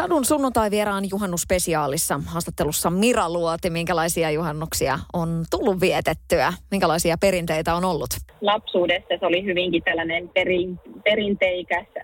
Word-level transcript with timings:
Sadun 0.00 0.24
sunnuntai 0.24 0.70
vieraan 0.70 1.04
juhannusspesiaalissa 1.10 2.20
haastattelussa 2.26 2.90
Mira 2.90 3.32
Luoti. 3.32 3.70
Minkälaisia 3.70 4.30
juhannuksia 4.30 4.98
on 5.12 5.44
tullut 5.50 5.80
vietettyä? 5.80 6.52
Minkälaisia 6.70 7.16
perinteitä 7.20 7.74
on 7.74 7.84
ollut? 7.84 8.10
Lapsuudessa 8.40 9.14
se 9.20 9.26
oli 9.26 9.44
hyvinkin 9.44 9.82
tällainen 9.82 10.28
perin, 10.28 10.78
perinteikäs 11.04 11.86
ö, 11.96 12.00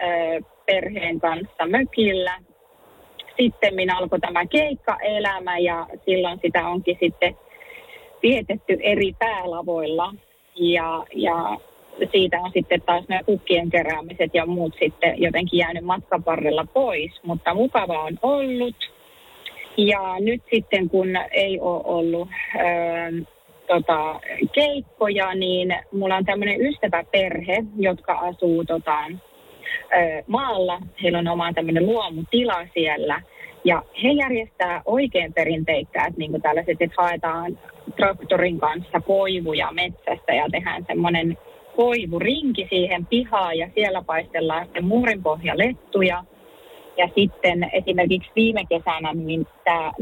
perheen 0.67 1.21
kanssa 1.21 1.67
mökillä. 1.67 2.39
Sitten 3.37 3.75
minä 3.75 3.99
alkoi 3.99 4.21
tämä 4.21 4.47
keikkaelämä 4.47 5.59
ja 5.59 5.87
silloin 6.05 6.39
sitä 6.43 6.69
onkin 6.69 6.97
sitten 7.01 7.37
vietetty 8.23 8.79
eri 8.81 9.13
päälavoilla. 9.19 10.15
Ja, 10.57 11.07
ja 11.15 11.59
siitä 12.13 12.41
on 12.41 12.51
sitten 12.55 12.83
taas 12.83 13.05
nämä 13.09 13.23
kukkien 13.23 13.71
keräämiset 13.71 14.35
ja 14.35 14.47
muut 14.47 14.75
sitten 14.79 15.15
jotenkin 15.23 15.59
jäänyt 15.59 15.85
matkan 15.85 16.25
varrella 16.25 16.65
pois, 16.75 17.11
mutta 17.23 17.55
mukava 17.55 18.03
on 18.03 18.19
ollut. 18.23 18.77
Ja 19.77 20.17
nyt 20.21 20.43
sitten 20.55 20.89
kun 20.89 21.09
ei 21.31 21.61
ole 21.61 21.83
ollut 21.85 22.29
ö, 22.55 23.25
tota, 23.67 24.21
keikkoja, 24.53 25.35
niin 25.35 25.77
mulla 25.93 26.17
on 26.17 26.25
tämmöinen 26.25 26.61
ystäväperhe, 26.61 27.65
jotka 27.77 28.13
asuu 28.13 28.65
tota, 28.65 28.99
ö, 29.07 30.23
maalla. 30.27 30.79
Heillä 31.03 31.19
on 31.19 31.29
oma 31.29 31.53
tämmöinen 31.53 31.87
luomutila 31.87 32.67
siellä. 32.75 33.23
Ja 33.65 33.83
he 34.03 34.09
järjestää 34.09 34.83
oikein 34.85 35.33
perinteikkäät 35.33 36.17
niin 36.17 36.43
tällaiset, 36.43 36.77
että 36.81 37.03
haetaan 37.03 37.59
traktorin 37.97 38.59
kanssa 38.59 39.01
koivuja 39.01 39.73
metsästä 39.73 40.35
ja 40.35 40.47
tehdään 40.53 40.85
semmoinen 40.87 41.39
koivurinki 41.77 42.67
siihen 42.71 43.07
pihaan 43.07 43.59
ja 43.59 43.69
siellä 43.75 44.03
paistellaan 44.07 44.65
sitten 44.65 44.85
muurinpohjalettuja. 44.85 46.25
Ja 46.97 47.09
sitten 47.15 47.71
esimerkiksi 47.73 48.31
viime 48.37 48.65
kesänä 48.69 49.13
niin 49.15 49.47
tää, 49.65 49.93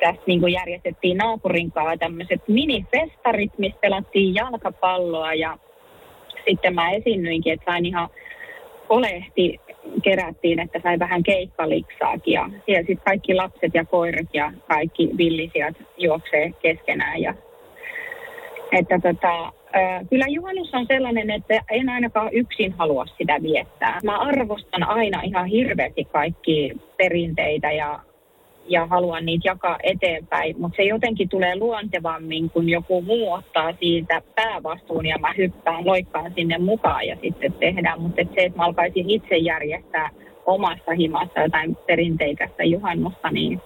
tästä 0.00 0.22
niin 0.26 0.40
kuin 0.40 0.52
järjestettiin 0.52 1.16
naapurin 1.16 1.72
kanssa 1.72 1.96
tämmöiset 1.96 2.42
minifestarit, 2.48 3.58
missä 3.58 3.78
pelattiin 3.80 4.34
jalkapalloa 4.34 5.34
ja 5.34 5.58
sitten 6.48 6.74
mä 6.74 6.90
esiinnyinkin, 6.90 7.52
että 7.52 7.72
sain 7.72 7.86
ihan 7.86 8.08
kolehti 8.88 9.60
kerättiin, 10.02 10.60
että 10.60 10.80
sai 10.82 10.98
vähän 10.98 11.22
keikkaliksaakin 11.22 12.34
ja 12.34 12.50
siellä 12.66 12.86
sitten 12.86 13.04
kaikki 13.04 13.34
lapset 13.34 13.74
ja 13.74 13.84
koirat 13.84 14.28
ja 14.32 14.52
kaikki 14.68 15.10
villisijat 15.18 15.74
juoksee 15.98 16.52
keskenään 16.62 17.20
ja 17.20 17.34
että 18.72 18.98
tota, 19.02 19.52
Kyllä 20.10 20.24
juhannus 20.28 20.74
on 20.74 20.86
sellainen, 20.86 21.30
että 21.30 21.60
en 21.70 21.88
ainakaan 21.88 22.28
yksin 22.32 22.72
halua 22.72 23.06
sitä 23.18 23.42
viettää. 23.42 24.00
Mä 24.04 24.18
arvostan 24.18 24.82
aina 24.82 25.22
ihan 25.22 25.46
hirveästi 25.46 26.04
kaikki 26.04 26.72
perinteitä 26.96 27.72
ja, 27.72 28.00
ja 28.68 28.86
haluan 28.86 29.26
niitä 29.26 29.48
jakaa 29.48 29.78
eteenpäin, 29.82 30.56
mutta 30.58 30.76
se 30.76 30.82
jotenkin 30.82 31.28
tulee 31.28 31.56
luontevammin, 31.56 32.50
kun 32.50 32.68
joku 32.68 33.02
muu 33.02 33.32
ottaa 33.32 33.72
siitä 33.80 34.22
päävastuun 34.34 35.06
ja 35.06 35.18
mä 35.18 35.34
hyppään, 35.36 35.86
loikkaan 35.86 36.32
sinne 36.34 36.58
mukaan 36.58 37.06
ja 37.06 37.16
sitten 37.22 37.52
tehdään. 37.52 38.00
Mutta 38.00 38.22
se, 38.34 38.44
että 38.44 38.58
mä 38.58 38.64
alkaisin 38.64 39.10
itse 39.10 39.36
järjestää 39.36 40.10
omassa 40.46 40.92
himassa 40.92 41.40
jotain 41.40 41.76
perinteikästä 41.86 42.64
juhannusta, 42.64 43.30
niin 43.30 43.60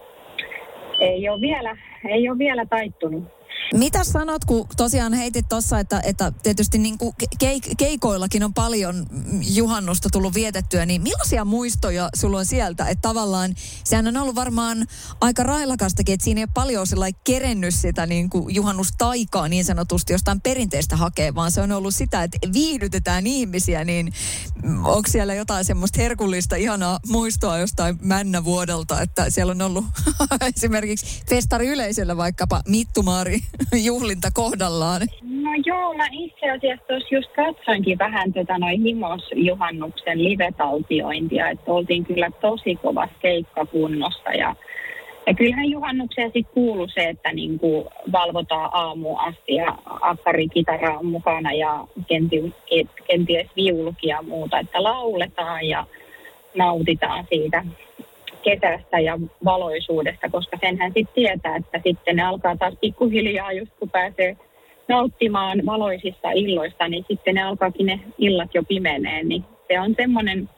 ei 1.01 1.29
ole 1.29 1.41
vielä, 1.41 1.77
ei 2.09 2.29
ole 2.29 2.39
vielä 2.39 2.67
taittunut. 2.67 3.40
Mitä 3.75 4.05
sanot, 4.05 4.45
kun 4.45 4.67
tosiaan 4.77 5.13
heitit 5.13 5.49
tuossa, 5.49 5.79
että, 5.79 6.01
että 6.05 6.33
tietysti 6.43 6.79
niin 6.79 6.99
kuin 6.99 7.15
keik, 7.39 7.65
keikoillakin 7.79 8.45
on 8.45 8.55
paljon 8.55 9.07
juhannusta 9.41 10.09
tullut 10.13 10.35
vietettyä, 10.35 10.87
niin 10.87 11.03
millaisia 11.03 11.45
muistoja 11.45 12.09
sulla 12.15 12.39
on 12.39 12.47
sieltä? 12.47 12.87
Että 12.87 13.03
tavallaan 13.03 13.55
sehän 13.85 14.09
on 14.09 14.17
ollut 14.17 14.35
varmaan 14.35 14.87
aika 15.21 15.43
railakastakin, 15.43 16.15
että 16.15 16.25
siinä 16.25 16.39
ei 16.39 16.45
ole 16.45 16.51
paljon 16.55 16.87
kerennyt 17.25 17.75
sitä 17.75 18.07
niin 18.07 18.31
kuin 18.31 18.55
juhannustaikaa 18.55 19.49
niin 19.49 19.65
sanotusti 19.65 20.13
jostain 20.13 20.41
perinteistä 20.41 20.97
hakee, 20.97 21.35
vaan 21.35 21.51
se 21.51 21.61
on 21.61 21.73
ollut 21.73 21.95
sitä, 21.95 22.23
että 22.23 22.39
viihdytetään 22.53 23.27
ihmisiä, 23.27 23.85
niin 23.85 24.13
onko 24.85 25.09
siellä 25.09 25.35
jotain 25.35 25.65
semmoista 25.65 26.01
herkullista, 26.01 26.57
ihanaa 26.57 27.01
muistoa 27.09 27.59
jostain 27.59 27.99
männävuodelta, 28.03 29.01
että 29.01 29.31
siellä 29.31 29.51
on 29.51 29.63
ollut 29.63 29.85
esimerkiksi 30.57 31.23
festari 31.29 31.69
yleisöllä 31.69 32.17
vaikkapa 32.17 32.63
Mittumaari 32.69 33.41
juhlinta 33.89 34.29
kohdallaan? 34.35 35.01
No 35.23 35.51
joo, 35.67 35.95
mä 35.95 36.07
itse 36.13 36.51
asiassa 36.51 36.87
tuossa 36.89 37.15
just 37.15 37.31
katsoinkin 37.37 37.99
vähän 37.99 38.33
tätä 38.33 38.59
noin 38.59 38.83
himosjuhannuksen 38.83 40.25
live-taltiointia, 40.25 41.49
että 41.51 41.73
oltiin 41.73 42.05
kyllä 42.05 42.31
tosi 42.41 42.77
kovassa 42.77 43.17
keikkakunnossa 43.23 44.31
ja 44.31 44.57
ja 45.27 45.35
kyllähän 45.35 45.71
juhannukseen 45.71 46.31
sitten 46.33 46.55
kuuluu 46.55 46.89
se, 46.95 47.09
että 47.09 47.33
niinku 47.33 47.89
valvotaan 48.13 48.71
aamu 48.73 49.17
asti 49.17 49.55
ja 49.55 49.79
akkarikitara 50.01 50.99
on 50.99 51.07
mukana 51.07 51.53
ja 51.53 51.87
kenties, 52.09 52.53
kenties 53.07 53.47
viulukia 53.57 54.17
ja 54.17 54.23
muuta, 54.23 54.59
että 54.59 54.83
lauletaan 54.83 55.67
ja 55.69 55.87
nautitaan 56.55 57.25
siitä 57.29 57.65
kesästä 58.43 58.99
ja 58.99 59.19
valoisuudesta, 59.45 60.29
koska 60.29 60.57
senhän 60.61 60.93
sitten 60.95 61.15
tietää, 61.15 61.57
että 61.57 61.81
sitten 61.85 62.17
ne 62.17 62.23
alkaa 62.23 62.57
taas 62.57 62.75
pikkuhiljaa, 62.81 63.53
just 63.53 63.73
kun 63.79 63.91
pääsee 63.91 64.37
nauttimaan 64.89 65.63
valoisista 65.67 66.31
illoista, 66.31 66.89
niin 66.89 67.05
sitten 67.09 67.35
ne 67.35 67.43
alkaakin 67.43 67.87
ne 67.87 68.01
illat 68.19 68.55
jo 68.55 68.63
pimeneen, 68.63 69.29
niin 69.29 69.45
se 69.69 69.81
on 69.81 69.95
semmoinen 69.97 70.49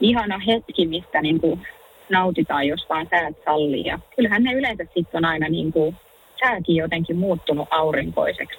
ihana 0.00 0.38
hetki, 0.38 0.86
mistä 0.86 1.22
niin 1.22 1.40
kuin 1.40 1.66
nautitaan, 2.10 2.66
jos 2.66 2.86
vaan 2.88 3.06
säät 3.10 3.36
sallii. 3.44 3.84
Ja 3.84 3.98
kyllähän 4.16 4.42
ne 4.42 4.52
yleensä 4.52 4.84
sitten 4.84 5.18
on 5.18 5.24
aina 5.24 5.48
niin 5.48 5.72
kuin 5.72 5.96
sääkin 6.40 6.76
jotenkin 6.76 7.16
muuttunut 7.16 7.68
aurinkoiseksi. 7.70 8.58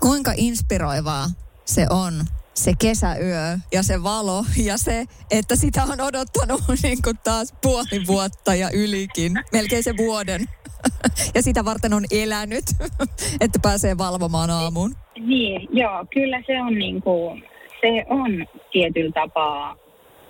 Kuinka 0.00 0.32
inspiroivaa 0.36 1.24
se 1.64 1.86
on 1.90 2.12
se 2.54 2.72
kesäyö 2.80 3.58
ja 3.72 3.82
se 3.82 4.02
valo 4.02 4.44
ja 4.64 4.78
se, 4.78 5.04
että 5.30 5.56
sitä 5.56 5.82
on 5.82 6.00
odottanut 6.00 6.60
niin 6.82 6.98
kuin 7.04 7.18
taas 7.24 7.54
puoli 7.62 8.06
vuotta 8.06 8.54
ja 8.54 8.68
ylikin, 8.74 9.32
melkein 9.52 9.82
se 9.82 9.96
vuoden. 9.96 10.44
ja 11.34 11.42
sitä 11.42 11.64
varten 11.64 11.94
on 11.94 12.04
elänyt, 12.10 12.64
että 13.44 13.58
pääsee 13.62 13.98
valvomaan 13.98 14.50
aamuun. 14.50 14.94
Niin, 15.18 15.68
joo, 15.70 16.06
kyllä 16.14 16.42
se 16.46 16.62
on 16.62 16.74
niin 16.74 17.02
kuin, 17.02 17.44
se 17.80 18.04
on 18.08 18.46
tietyllä 18.72 19.12
tapaa 19.12 19.76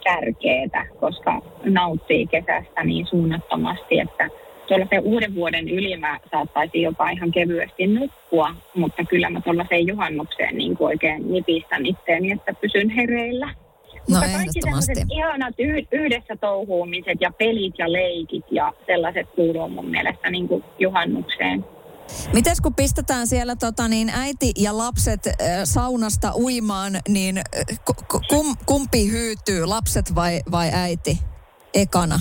tärkeää, 0.05 0.87
koska 1.01 1.43
nauttii 1.65 2.27
kesästä 2.27 2.85
niin 2.85 3.07
suunnattomasti, 3.07 3.99
että 3.99 4.29
tuollaisen 4.69 5.03
uuden 5.03 5.35
vuoden 5.35 5.69
yli 5.69 5.97
mä 5.97 6.21
saattaisin 6.31 6.83
jopa 6.83 7.11
ihan 7.11 7.31
kevyesti 7.31 7.87
nukkua, 7.87 8.55
mutta 8.75 9.05
kyllä 9.05 9.31
mä 9.31 9.41
tuollaiseen 9.41 9.87
juhannukseen 9.87 10.57
niin 10.57 10.77
kuin 10.77 10.89
oikein 10.89 11.33
nipistän 11.33 11.87
itteeni, 11.87 12.33
että 12.33 12.55
pysyn 12.61 12.91
hereillä. 12.91 13.47
No 13.47 14.19
mutta 14.19 14.37
kaikki 14.37 14.63
sellaiset 14.63 14.99
ihanat 15.11 15.55
yhdessä 15.93 16.37
touhuumiset 16.41 17.21
ja 17.21 17.31
pelit 17.39 17.75
ja 17.79 17.93
leikit 17.93 18.45
ja 18.51 18.73
sellaiset 18.87 19.27
kuuluu 19.37 19.69
mun 19.69 19.91
mielestä 19.91 20.31
niin 20.31 20.49
kuin 20.49 20.65
juhannukseen. 20.79 21.65
Mites 22.33 22.61
kun 22.61 22.75
pistetään 22.75 23.27
siellä 23.27 23.57
tota, 23.57 23.89
niin 23.89 24.11
äiti 24.15 24.53
ja 24.59 24.79
lapset 24.79 25.27
äh, 25.27 25.35
saunasta 25.65 26.33
uimaan, 26.37 26.93
niin 27.09 27.39
äh, 27.39 27.45
kum, 28.29 28.57
kumpi 28.67 29.11
hyytyy, 29.11 29.65
lapset 29.67 30.15
vai, 30.15 30.41
vai 30.51 30.71
äiti 30.73 31.19
ekana? 31.75 32.21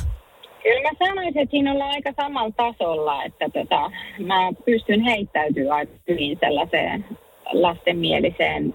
Kyllä 0.63 0.81
mä 0.81 1.07
sanoisin, 1.07 1.42
että 1.42 1.51
siinä 1.51 1.71
ollaan 1.71 1.92
aika 1.92 2.13
samalla 2.21 2.54
tasolla, 2.57 3.24
että 3.24 3.45
tota, 3.50 3.92
mä 4.19 4.51
pystyn 4.65 5.01
heittäytymään 5.01 5.77
aika 5.77 5.94
hyvin 6.07 6.38
sellaiseen 6.39 7.06
lastenmieliseen 7.51 8.74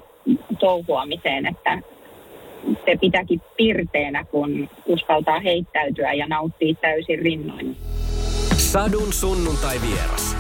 touhuamiseen, 0.58 1.46
että 1.46 1.82
se 2.85 2.96
pitääkin 3.00 3.40
pirteänä, 3.56 4.25
kun 4.25 4.69
uskaltaa 4.87 5.40
heittäytyä 5.40 6.12
ja 6.12 6.26
nauttii 6.26 6.75
täysin 6.75 7.19
rinnoin. 7.19 7.76
Sadun 8.56 9.12
sunnuntai 9.12 9.76
vieras. 9.88 10.37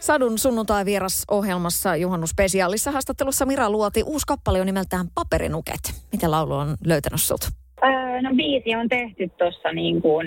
Sadun 0.00 0.38
sunnuntai 0.38 0.84
vieras 0.84 1.24
ohjelmassa 1.30 1.96
juhannusspesiaalissa 1.96 2.90
haastattelussa 2.90 3.46
Mira 3.46 3.70
luoti 3.70 4.02
uusi 4.02 4.26
kappale 4.26 4.60
on 4.60 4.66
nimeltään 4.66 5.06
Paperinuket. 5.14 5.94
Miten 6.12 6.30
laulu 6.30 6.54
on 6.54 6.76
löytänyt 6.84 7.20
sut? 7.20 7.61
Öö, 7.84 8.22
no 8.22 8.30
biisi 8.36 8.74
on 8.74 8.88
tehty 8.88 9.30
tuossa 9.38 9.72
niin 9.72 10.02
kuin 10.02 10.26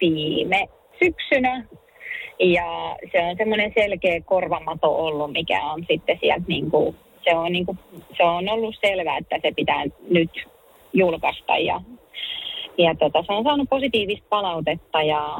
viime 0.00 0.68
syksynä. 0.98 1.64
Ja 2.38 2.96
se 3.12 3.20
on 3.20 3.36
semmoinen 3.36 3.72
selkeä 3.74 4.20
korvamato 4.20 4.96
ollut, 4.96 5.32
mikä 5.32 5.64
on 5.64 5.84
sitten 5.88 6.18
sieltä 6.20 6.44
niin 6.48 6.70
kuin, 6.70 6.96
se 7.24 7.36
on, 7.36 7.52
niin 7.52 7.66
kuin, 7.66 7.78
se 8.16 8.24
on 8.24 8.48
ollut 8.48 8.74
selvää, 8.86 9.16
että 9.16 9.38
se 9.42 9.52
pitää 9.56 9.84
nyt 10.10 10.30
julkaista 10.92 11.58
ja, 11.58 11.80
ja 12.78 12.94
tota, 12.94 13.22
se 13.26 13.32
on 13.32 13.44
saanut 13.44 13.68
positiivista 13.70 14.26
palautetta 14.28 15.02
ja 15.02 15.38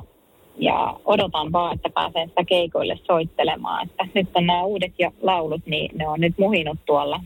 ja 0.56 0.96
odotan 1.04 1.52
vaan, 1.52 1.74
että 1.74 1.90
pääsen 1.94 2.28
sitä 2.28 2.44
keikoille 2.44 2.98
soittelemaan. 3.06 3.86
Että 3.86 4.06
nyt 4.14 4.28
on 4.34 4.46
nämä 4.46 4.64
uudet 4.64 4.92
ja 4.98 5.10
laulut, 5.22 5.66
niin 5.66 5.90
ne 5.98 6.08
on 6.08 6.20
nyt 6.20 6.38
muhinut 6.38 6.78
tuolla 6.86 7.20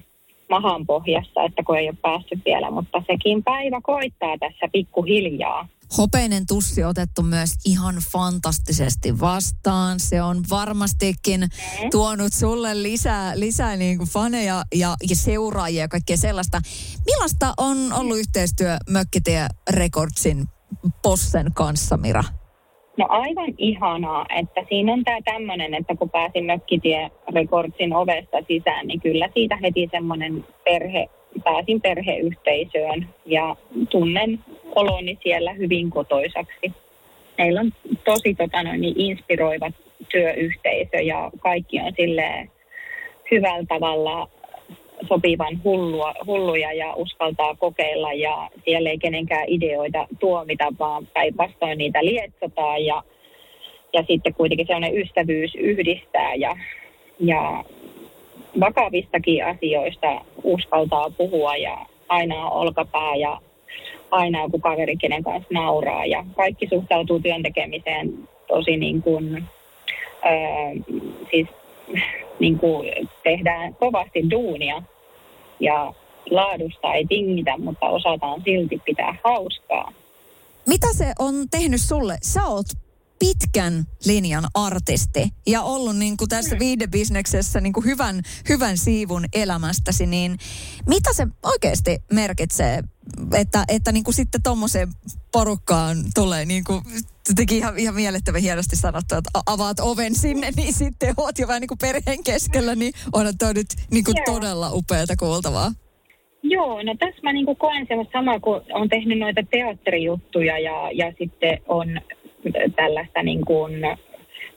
mahan 0.50 0.86
pohjassa, 0.86 1.42
että 1.44 1.62
kun 1.62 1.78
ei 1.78 1.88
ole 1.88 1.96
päässyt 2.02 2.40
vielä, 2.44 2.70
mutta 2.70 3.02
sekin 3.06 3.44
päivä 3.44 3.80
koittaa 3.82 4.38
tässä 4.38 4.68
pikkuhiljaa. 4.72 5.68
Hopeinen 5.98 6.46
tussi 6.46 6.84
otettu 6.84 7.22
myös 7.22 7.50
ihan 7.64 7.94
fantastisesti 8.12 9.20
vastaan. 9.20 10.00
Se 10.00 10.22
on 10.22 10.42
varmastikin 10.50 11.40
mm. 11.40 11.90
tuonut 11.90 12.32
sulle 12.32 12.82
lisää, 12.82 13.40
lisää 13.40 13.76
niin 13.76 13.98
kuin 13.98 14.08
faneja 14.08 14.62
ja, 14.74 14.96
ja 15.08 15.16
seuraajia 15.16 15.80
ja 15.80 15.88
kaikkea 15.88 16.16
sellaista. 16.16 16.60
Millaista 17.06 17.54
on 17.56 17.92
ollut 17.92 18.18
yhteistyö 18.18 18.76
Mökkitie 18.90 19.46
Recordsin 19.70 20.48
Possen 21.02 21.52
kanssa, 21.54 21.96
Mira? 21.96 22.24
No 22.96 23.06
aivan 23.08 23.54
ihanaa, 23.58 24.26
että 24.38 24.64
siinä 24.68 24.92
on 24.92 25.04
tämä 25.04 25.18
tämmöinen, 25.24 25.74
että 25.74 25.96
kun 25.96 26.10
pääsin 26.10 26.44
Mökkitie 26.44 27.10
Recordsin 27.34 27.94
ovesta 27.94 28.38
sisään, 28.48 28.86
niin 28.86 29.00
kyllä 29.00 29.28
siitä 29.34 29.56
heti 29.56 29.88
semmoinen 29.90 30.44
perhe, 30.64 31.08
pääsin 31.44 31.80
perheyhteisöön 31.80 33.08
ja 33.26 33.56
tunnen 33.90 34.38
oloni 34.74 35.18
siellä 35.22 35.52
hyvin 35.52 35.90
kotoisaksi. 35.90 36.72
Meillä 37.38 37.60
on 37.60 37.72
tosi 38.04 38.34
tota, 38.34 38.62
niin 38.62 39.00
inspiroiva 39.00 39.70
työyhteisö 40.08 40.96
ja 40.96 41.30
kaikki 41.40 41.80
on 41.80 41.92
sille 41.96 42.48
hyvällä 43.30 43.64
tavalla 43.68 44.28
sopivan 45.08 45.60
hullua, 45.64 46.14
hulluja 46.26 46.72
ja 46.72 46.94
uskaltaa 46.94 47.54
kokeilla 47.54 48.12
ja 48.12 48.50
siellä 48.64 48.90
ei 48.90 48.98
kenenkään 48.98 49.44
ideoita 49.46 50.06
tuomita, 50.20 50.72
vaan 50.78 51.06
päinvastoin 51.06 51.78
niitä 51.78 52.04
lietsotaan 52.04 52.84
ja, 52.84 53.02
ja 53.92 54.04
sitten 54.06 54.34
kuitenkin 54.34 54.66
sellainen 54.66 54.98
ystävyys 54.98 55.54
yhdistää 55.54 56.34
ja, 56.34 56.56
ja 57.20 57.64
vakavistakin 58.60 59.44
asioista 59.44 60.20
uskaltaa 60.42 61.10
puhua 61.10 61.56
ja 61.56 61.86
aina 62.08 62.46
on 62.46 62.52
olkapää 62.52 63.16
ja 63.16 63.40
aina 64.10 64.42
joku 64.42 64.58
kaveri, 64.58 64.96
kenen 64.96 65.24
kanssa 65.24 65.48
nauraa 65.50 66.06
ja 66.06 66.24
kaikki 66.36 66.68
suhtautuu 66.68 67.20
työntekemiseen 67.20 68.28
tosi 68.46 68.76
niin 68.76 69.02
kuin, 69.02 69.44
öö, 70.26 70.96
siis 71.30 71.48
niin 72.38 72.58
kuin 72.58 73.08
tehdään 73.22 73.74
kovasti 73.74 74.30
duunia 74.30 74.82
ja 75.60 75.94
laadusta 76.30 76.94
ei 76.94 77.06
tingitä, 77.06 77.58
mutta 77.58 77.86
osataan 77.86 78.42
silti 78.44 78.82
pitää 78.84 79.16
hauskaa. 79.24 79.92
Mitä 80.66 80.86
se 80.92 81.12
on 81.18 81.34
tehnyt 81.50 81.80
sulle? 81.80 82.18
Sä 82.22 82.44
oot 82.44 82.66
pitkän 83.24 83.84
linjan 84.06 84.44
artisti 84.54 85.28
ja 85.46 85.62
ollut 85.62 85.96
niin 85.96 86.16
kuin 86.16 86.28
tässä 86.28 86.54
mm. 86.54 86.58
viidebisneksessä 86.58 87.60
niin 87.60 87.72
kuin 87.72 87.84
hyvän, 87.84 88.22
hyvän 88.48 88.78
siivun 88.78 89.24
elämästäsi, 89.34 90.06
niin 90.06 90.38
mitä 90.88 91.12
se 91.12 91.26
oikeasti 91.42 91.98
merkitsee, 92.12 92.82
että, 93.34 93.64
että 93.68 93.92
niin 93.92 94.04
kuin 94.04 94.14
sitten 94.14 94.42
tuommoiseen 94.42 94.88
porukkaan 95.32 95.96
tulee 96.14 96.44
niin 96.44 96.64
kuin 96.64 96.82
teki 97.36 97.56
ihan, 97.56 97.78
ihan 97.78 97.94
mielettömän 97.94 98.40
hienosti 98.40 98.76
sanottu, 98.76 99.14
että 99.14 99.30
avaat 99.46 99.80
oven 99.80 100.14
sinne, 100.14 100.50
niin 100.56 100.72
sitten 100.72 101.14
oot 101.16 101.38
jo 101.38 101.48
vähän 101.48 101.60
niin 101.60 101.68
kuin 101.68 101.78
perheen 101.78 102.24
keskellä, 102.24 102.74
niin 102.74 102.92
on 103.12 103.26
toi 103.38 103.54
nyt 103.54 103.66
niin 103.90 104.04
kuin 104.04 104.16
todella 104.24 104.70
upeata 104.72 105.16
kuultavaa. 105.16 105.72
Joo, 106.42 106.82
no 106.82 106.94
tässä 106.98 107.20
mä 107.22 107.32
niin 107.32 107.46
kuin 107.46 107.56
koen 107.56 107.86
semmoista 107.88 108.18
samaa, 108.18 108.40
kun 108.40 108.62
on 108.72 108.88
tehnyt 108.88 109.18
noita 109.18 109.40
teatterijuttuja 109.50 110.58
ja, 110.58 110.90
ja 110.90 111.12
sitten 111.18 111.58
on 111.68 112.00
tällaista 112.76 113.22
niin 113.22 113.44
kuin 113.44 113.72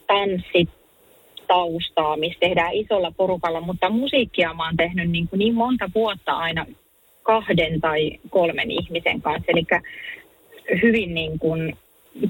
tanssitaustaa, 0.06 2.16
missä 2.16 2.40
tehdään 2.40 2.72
isolla 2.72 3.12
porukalla, 3.16 3.60
mutta 3.60 3.90
musiikkia 3.90 4.54
mä 4.54 4.64
oon 4.64 4.76
tehnyt 4.76 5.10
niin, 5.10 5.28
kuin 5.28 5.38
niin 5.38 5.54
monta 5.54 5.90
vuotta 5.94 6.32
aina 6.32 6.66
kahden 7.22 7.80
tai 7.80 8.18
kolmen 8.30 8.70
ihmisen 8.70 9.22
kanssa, 9.22 9.52
eli 9.52 9.66
hyvin 10.82 11.14
niin 11.14 11.38
kuin 11.38 11.76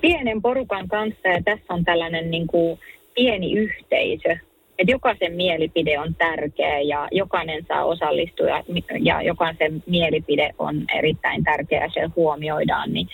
pienen 0.01 0.43
porukan 0.43 0.89
kanssa 0.89 1.29
ja 1.29 1.43
tässä 1.45 1.75
on 1.75 1.85
tällainen 1.85 2.31
niin 2.31 2.47
kuin 2.47 2.79
pieni 3.15 3.53
yhteisö, 3.53 4.37
että 4.79 4.93
jokaisen 4.93 5.33
mielipide 5.33 5.99
on 5.99 6.15
tärkeä 6.15 6.81
ja 6.81 7.09
jokainen 7.13 7.65
saa 7.69 7.85
osallistua 7.85 8.63
ja 9.01 9.23
jokaisen 9.23 9.83
mielipide 9.87 10.55
on 10.59 10.85
erittäin 10.95 11.45
tärkeä 11.45 11.81
ja 11.81 11.91
se 11.95 12.11
huomioidaan, 12.17 12.93
niin, 12.93 13.09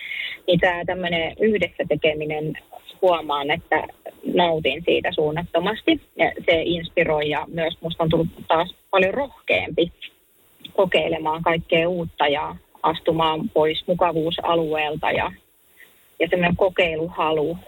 niin 0.47 0.61
tämä 0.61 0.85
tämmöinen 0.85 1.37
yhdessä 1.41 1.85
tekeminen 1.89 2.59
huomaan, 3.03 3.51
että 3.51 3.87
nautin 4.35 4.83
siitä 4.85 5.13
suunnattomasti. 5.13 6.01
Ja 6.17 6.33
se 6.47 6.63
inspiroi 6.63 7.31
ja 7.31 7.45
myös 7.49 7.75
musta 7.81 8.03
on 8.03 8.11
tullut 8.11 8.29
taas 8.49 8.75
paljon 8.91 9.15
rohkeampi 9.15 9.93
kokeilemaan 10.73 11.43
kaikkea 11.43 11.89
uutta 11.89 12.29
ja 12.29 12.57
astumaan 12.83 13.49
pois 13.49 13.87
mukavuusalueelta 13.87 15.11
ja, 15.11 15.33
ja 16.21 16.29
semmoinen 16.31 16.57
kokeiluhalu 16.57 17.59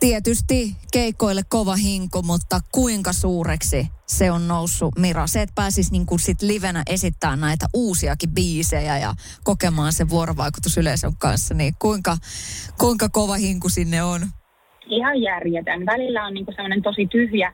Tietysti 0.00 0.76
keikoille 0.92 1.42
kova 1.48 1.76
hinku, 1.76 2.22
mutta 2.22 2.60
kuinka 2.72 3.12
suureksi 3.12 3.86
se 4.06 4.30
on 4.30 4.48
noussut, 4.48 4.98
Mira? 4.98 5.26
Se, 5.26 5.42
että 5.42 5.52
pääsisi 5.54 5.92
niin 5.92 6.06
kuin 6.06 6.18
sit 6.18 6.42
livenä 6.42 6.82
esittämään 6.90 7.40
näitä 7.40 7.66
uusiakin 7.74 8.30
biisejä 8.30 8.98
ja 8.98 9.14
kokemaan 9.44 9.92
se 9.92 10.08
vuorovaikutus 10.08 10.78
yleisön 10.78 11.12
kanssa, 11.18 11.54
niin 11.54 11.74
kuinka, 11.78 12.16
kuinka 12.78 13.08
kova 13.08 13.34
hinku 13.34 13.68
sinne 13.68 14.02
on? 14.02 14.20
Ihan 14.86 15.22
järjetön. 15.22 15.86
Välillä 15.86 16.26
on 16.26 16.34
niin 16.34 16.46
sellainen 16.50 16.82
tosi 16.82 17.06
tyhjä 17.06 17.52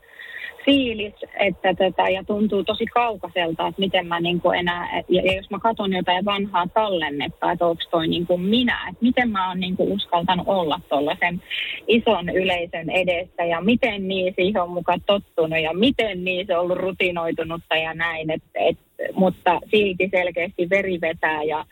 fiilis, 0.65 1.15
että 1.35 1.75
tätä, 1.75 2.09
ja 2.09 2.25
tuntuu 2.25 2.65
tosi 2.65 2.87
kaukaiselta, 2.87 3.67
että 3.67 3.81
miten 3.81 4.07
mä 4.07 4.21
niin 4.21 4.41
kuin 4.41 4.59
enää, 4.59 5.03
ja, 5.09 5.33
jos 5.33 5.51
mä 5.51 5.59
katson 5.59 5.93
jotain 5.93 6.25
vanhaa 6.25 6.67
tallennetta, 6.75 7.53
että 7.53 7.67
onko 7.67 7.83
toi 7.91 8.09
niin 8.09 8.27
kuin 8.27 8.41
minä, 8.41 8.89
että 8.89 9.05
miten 9.05 9.31
mä 9.31 9.49
oon 9.49 9.61
niin 9.61 9.77
kuin 9.77 9.93
uskaltanut 9.93 10.49
olla 10.49 10.81
tuollaisen 10.89 11.43
ison 11.87 12.29
yleisön 12.29 12.91
edessä, 12.91 13.45
ja 13.45 13.61
miten 13.61 14.09
niin 14.09 14.35
siihen 14.37 14.63
on 14.63 14.71
mukaan 14.71 15.01
tottunut, 15.07 15.63
ja 15.63 15.75
miten 15.75 16.25
niin 16.25 16.47
se 16.47 16.57
on 16.57 16.63
ollut 16.63 16.79
rutinoitunutta 16.79 17.77
ja 17.77 17.95
näin, 17.95 18.31
et, 18.31 18.43
et, 18.55 18.79
mutta 19.15 19.61
silti 19.71 20.09
selkeästi 20.11 20.71
veri 20.71 21.01
vetää, 21.01 21.43
ja, 21.43 21.65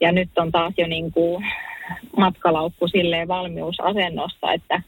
ja 0.00 0.12
nyt 0.12 0.30
on 0.38 0.52
taas 0.52 0.74
jo 0.76 0.86
niin 0.86 1.12
kuin 1.12 1.44
matkalaukku 2.16 2.88
silleen 2.88 3.28
valmiusasennossa, 3.28 4.52
että 4.52 4.82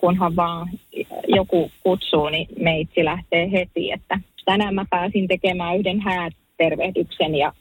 kunhan 0.00 0.36
vaan 0.36 0.70
joku 1.28 1.70
kutsuu, 1.82 2.28
niin 2.28 2.48
meitsi 2.60 3.04
lähtee 3.04 3.52
heti. 3.52 3.92
Että 3.92 4.20
tänään 4.44 4.74
mä 4.74 4.84
pääsin 4.90 5.28
tekemään 5.28 5.78
yhden 5.78 6.00
häätervehdyksen 6.00 7.34
ja 7.34 7.52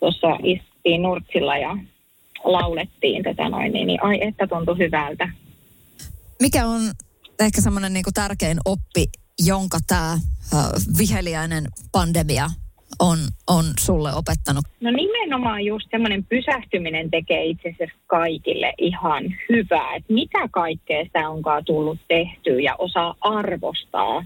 tuossa 0.00 0.28
istiin 0.42 1.02
nurtsilla 1.02 1.56
ja 1.56 1.76
laulettiin 2.44 3.22
tätä 3.22 3.48
noin, 3.48 3.72
niin, 3.72 3.86
niin 3.86 4.04
ai 4.04 4.18
että 4.22 4.46
tuntui 4.46 4.78
hyvältä. 4.78 5.28
Mikä 6.40 6.66
on 6.66 6.80
ehkä 7.40 7.60
semmoinen 7.60 7.92
niin 7.92 8.04
tärkein 8.14 8.58
oppi, 8.64 9.04
jonka 9.46 9.78
tämä 9.86 10.18
viheliäinen 10.98 11.64
pandemia 11.92 12.50
on, 12.98 13.18
on 13.48 13.64
sulle 13.80 14.10
opettanut? 14.14 14.64
No 14.80 14.90
nimenomaan 14.90 15.64
just 15.64 15.86
semmoinen 15.90 16.24
pysähtyminen 16.24 17.10
tekee 17.10 17.44
itse 17.44 17.68
asiassa 17.68 17.98
kaikille 18.06 18.72
ihan 18.78 19.24
hyvää. 19.48 19.94
Että 19.94 20.12
mitä 20.12 20.48
kaikkea 20.50 21.04
sitä 21.04 21.28
onkaan 21.28 21.64
tullut 21.64 21.98
tehtyä 22.08 22.60
ja 22.60 22.74
osaa 22.78 23.14
arvostaa. 23.20 24.24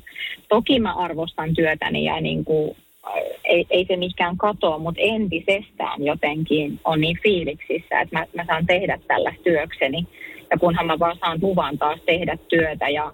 Toki 0.49 0.81
mä 0.81 0.95
arvostan 0.95 1.55
työtäni 1.55 2.05
ja 2.05 2.21
niin 2.21 2.45
kuin, 2.45 2.77
äh, 3.07 3.13
ei, 3.45 3.67
ei 3.71 3.85
se 3.89 3.97
mikään 3.97 4.37
katoa, 4.37 4.79
mutta 4.79 5.01
entisestään 5.05 6.05
jotenkin 6.05 6.81
on 6.85 7.01
niin 7.01 7.19
fiiliksissä, 7.23 8.01
että 8.01 8.19
mä, 8.19 8.27
mä 8.35 8.45
saan 8.47 8.67
tehdä 8.67 8.99
tällä 9.09 9.35
työkseni. 9.45 10.07
Ja 10.51 10.59
kunhan 10.59 10.87
mä 10.87 10.99
vaan 10.99 11.17
saan 11.21 11.39
luvan 11.43 11.79
taas 11.79 12.01
tehdä 12.07 12.39
työtä 12.49 12.89
ja 12.89 13.13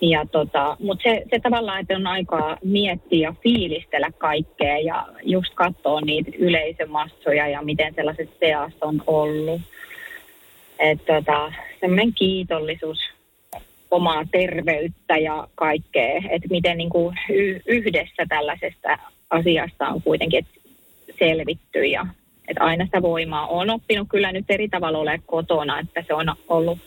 ja 0.00 0.26
tota, 0.26 0.76
Mutta 0.80 1.02
se, 1.02 1.22
se 1.30 1.40
tavallaan, 1.40 1.80
että 1.80 1.96
on 1.96 2.06
aikaa 2.06 2.56
miettiä 2.64 3.28
ja 3.28 3.34
fiilistellä 3.42 4.10
kaikkea 4.18 4.78
ja 4.78 5.06
just 5.22 5.54
katsoa 5.54 6.00
niitä 6.00 6.30
yleisömassoja 6.38 7.48
ja 7.48 7.62
miten 7.62 7.94
sellaiset 7.94 8.30
seassa 8.40 8.86
on 8.86 9.02
ollut. 9.06 9.60
Että 10.78 11.14
tota, 11.14 11.52
semmoinen 11.80 12.14
kiitollisuus 12.14 12.98
omaa 13.90 14.24
terveyttä 14.30 15.16
ja 15.18 15.48
kaikkea, 15.54 16.22
että 16.30 16.48
miten 16.50 16.78
niin 16.78 16.90
kuin 16.90 17.16
yhdessä 17.66 18.26
tällaisesta 18.28 18.98
asiasta 19.30 19.88
on 19.88 20.02
kuitenkin 20.02 20.46
selvitty 21.18 21.84
ja 21.84 22.06
että 22.48 22.64
aina 22.64 22.84
sitä 22.84 23.02
voimaa 23.02 23.46
on 23.46 23.70
oppinut 23.70 24.08
kyllä 24.10 24.32
nyt 24.32 24.44
eri 24.48 24.68
tavalla 24.68 24.98
ole 24.98 25.20
kotona, 25.26 25.78
että 25.78 26.04
se 26.06 26.14
on 26.14 26.34
ollut 26.48 26.78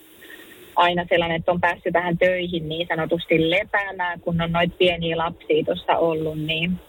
aina 0.75 1.05
sellainen, 1.09 1.37
että 1.37 1.51
on 1.51 1.61
päässyt 1.61 1.93
vähän 1.93 2.17
töihin 2.17 2.69
niin 2.69 2.87
sanotusti 2.87 3.49
lepäämään, 3.49 4.19
kun 4.19 4.41
on 4.41 4.51
noita 4.51 4.75
pieniä 4.77 5.17
lapsia 5.17 5.65
tuossa 5.65 5.97
ollut, 5.97 6.39
niin 6.39 6.79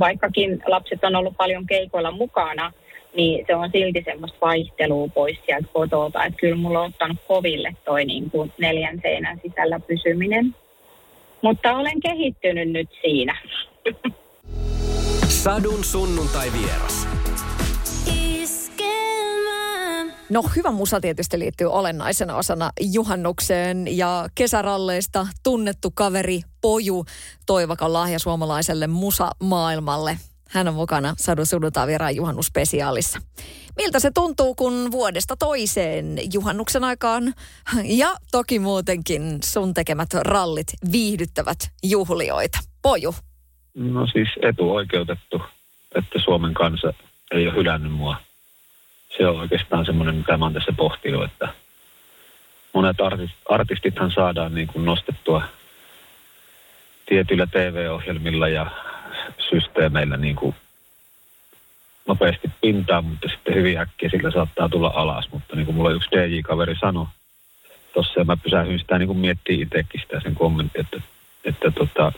vaikkakin 0.00 0.62
lapset 0.66 1.04
on 1.04 1.16
ollut 1.16 1.36
paljon 1.36 1.66
keikoilla 1.66 2.10
mukana, 2.10 2.72
niin 3.16 3.44
se 3.46 3.54
on 3.54 3.70
silti 3.72 4.02
semmoista 4.04 4.38
vaihtelua 4.40 5.08
pois 5.14 5.38
sieltä 5.46 5.68
kotota. 5.72 6.24
Että 6.24 6.38
kyllä 6.40 6.56
mulla 6.56 6.80
on 6.80 6.86
ottanut 6.86 7.18
koville 7.28 7.76
toi 7.84 8.04
niin 8.04 8.30
kuin 8.30 8.52
neljän 8.58 9.00
seinän 9.02 9.40
sisällä 9.42 9.80
pysyminen. 9.80 10.54
Mutta 11.42 11.76
olen 11.76 12.00
kehittynyt 12.00 12.68
nyt 12.68 12.88
siinä. 13.02 13.38
Sadun 15.28 15.84
sunnuntai 15.84 16.48
vieras. 16.52 17.23
No 20.30 20.42
hyvä 20.56 20.70
musa 20.70 21.00
tietysti 21.00 21.38
liittyy 21.38 21.66
olennaisena 21.66 22.36
osana 22.36 22.70
juhannukseen 22.80 23.96
ja 23.96 24.28
kesäralleista 24.34 25.26
tunnettu 25.42 25.90
kaveri 25.90 26.40
Poju 26.60 27.04
Toivakan 27.46 27.92
lahja 27.92 28.18
suomalaiselle 28.18 28.86
musa-maailmalle. 28.86 30.18
Hän 30.50 30.68
on 30.68 30.74
mukana 30.74 31.14
Sadu 31.18 31.44
Sudutaan 31.44 31.88
vieraan 31.88 32.16
juhannusspesiaalissa. 32.16 33.18
Miltä 33.76 34.00
se 34.00 34.10
tuntuu, 34.14 34.54
kun 34.54 34.92
vuodesta 34.92 35.36
toiseen 35.36 36.18
juhannuksen 36.32 36.84
aikaan 36.84 37.34
ja 37.84 38.14
toki 38.32 38.58
muutenkin 38.58 39.38
sun 39.44 39.74
tekemät 39.74 40.14
rallit 40.14 40.72
viihdyttävät 40.92 41.58
juhlioita? 41.82 42.58
Poju. 42.82 43.14
No 43.74 44.06
siis 44.06 44.28
etuoikeutettu, 44.42 45.42
että 45.94 46.18
Suomen 46.24 46.54
kansa 46.54 46.92
ei 47.32 47.46
ole 47.46 47.56
hylännyt 47.56 47.92
mua. 47.92 48.16
Se 49.16 49.26
on 49.26 49.40
oikeastaan 49.40 49.86
semmoinen, 49.86 50.14
mitä 50.14 50.36
mä 50.36 50.44
oon 50.44 50.52
tässä 50.52 50.72
pohtinut, 50.76 51.24
että 51.24 51.48
monet 52.72 52.96
artistithan 53.48 54.10
saadaan 54.10 54.54
niin 54.54 54.66
kuin 54.66 54.84
nostettua 54.84 55.42
tietyillä 57.06 57.46
TV-ohjelmilla 57.46 58.48
ja 58.48 58.66
systeemeillä 59.50 60.16
niin 60.16 60.36
kuin 60.36 60.54
nopeasti 62.06 62.50
pintaan, 62.60 63.04
mutta 63.04 63.28
sitten 63.28 63.54
hyvin 63.54 63.78
äkkiä 63.78 64.08
sillä 64.08 64.30
saattaa 64.30 64.68
tulla 64.68 64.92
alas. 64.94 65.28
Mutta 65.32 65.56
niin 65.56 65.66
kuin 65.66 65.76
mulla 65.76 65.90
yksi 65.90 66.10
DJ-kaveri 66.10 66.74
sanoi 66.80 67.06
tuossa, 67.92 68.20
ja 68.20 68.24
mä 68.24 68.36
pysähdyin 68.36 68.78
sitä 68.78 68.98
niin 68.98 69.06
kuin 69.06 69.18
miettimään 69.18 69.62
itsekin 69.62 70.00
sitä 70.00 70.20
sen 70.20 70.34
kommentti, 70.34 70.80
että, 70.80 71.00
että 71.44 71.70
tota, 71.70 72.12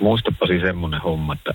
muistapa 0.00 0.46
siis 0.46 0.62
semmoinen 0.62 1.00
homma, 1.00 1.32
että 1.32 1.54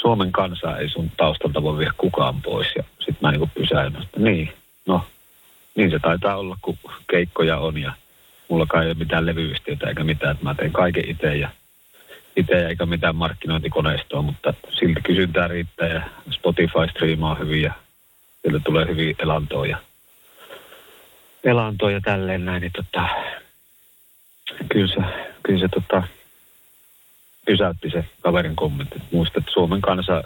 Suomen 0.00 0.32
kansa 0.32 0.78
ei 0.78 0.88
sun 0.88 1.10
taustalta 1.16 1.62
voi 1.62 1.78
viedä 1.78 1.92
kukaan 1.96 2.42
pois. 2.42 2.68
Ja 2.76 2.84
sitten 2.98 3.16
mä 3.20 3.30
niin 3.30 3.50
pysähdyin, 3.54 4.02
että 4.02 4.20
niin, 4.20 4.52
no, 4.86 5.04
niin 5.74 5.90
se 5.90 5.98
taitaa 5.98 6.36
olla, 6.36 6.56
kun 6.62 6.78
keikkoja 7.10 7.58
on 7.58 7.78
ja 7.78 7.92
mulla 8.48 8.66
kai 8.66 8.84
ei 8.84 8.90
ole 8.90 8.98
mitään 8.98 9.26
levyyhtiötä 9.26 9.88
eikä 9.88 10.04
mitään, 10.04 10.32
että 10.32 10.44
mä 10.44 10.54
teen 10.54 10.72
kaiken 10.72 11.10
itse 11.10 11.36
ja 11.36 11.48
itse 12.36 12.66
eikä 12.68 12.86
mitään 12.86 13.16
markkinointikoneistoa, 13.16 14.22
mutta 14.22 14.54
silti 14.70 15.00
kysyntää 15.02 15.48
riittää 15.48 15.88
ja 15.88 16.02
Spotify 16.30 16.88
striimaa 16.90 17.34
hyvin 17.34 17.62
ja 17.62 17.72
sieltä 18.42 18.60
tulee 18.64 18.86
hyvin 18.86 19.16
elantoa 19.18 19.66
ja, 19.66 19.78
elantoa 21.44 21.90
ja 21.90 22.00
tälleen 22.00 22.44
näin, 22.44 22.60
niin 22.60 22.72
tota, 22.72 23.08
kyllä 24.68 24.94
se, 24.94 25.00
kyllä 25.42 25.60
se 25.60 25.68
tota, 25.68 26.02
pysäytti 27.48 27.90
se 27.90 28.04
kaverin 28.22 28.56
kommentti. 28.56 29.02
Muista, 29.12 29.38
että 29.38 29.50
Suomen 29.52 29.80
kansa 29.80 30.22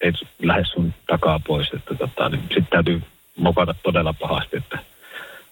ei 0.00 0.12
lähde 0.42 0.64
sun 0.64 0.94
takaa 1.06 1.40
pois, 1.46 1.68
tota, 1.98 2.28
niin 2.28 2.42
sitten 2.42 2.66
täytyy 2.70 3.02
mokata 3.36 3.74
todella 3.82 4.12
pahasti, 4.12 4.56
että 4.56 4.78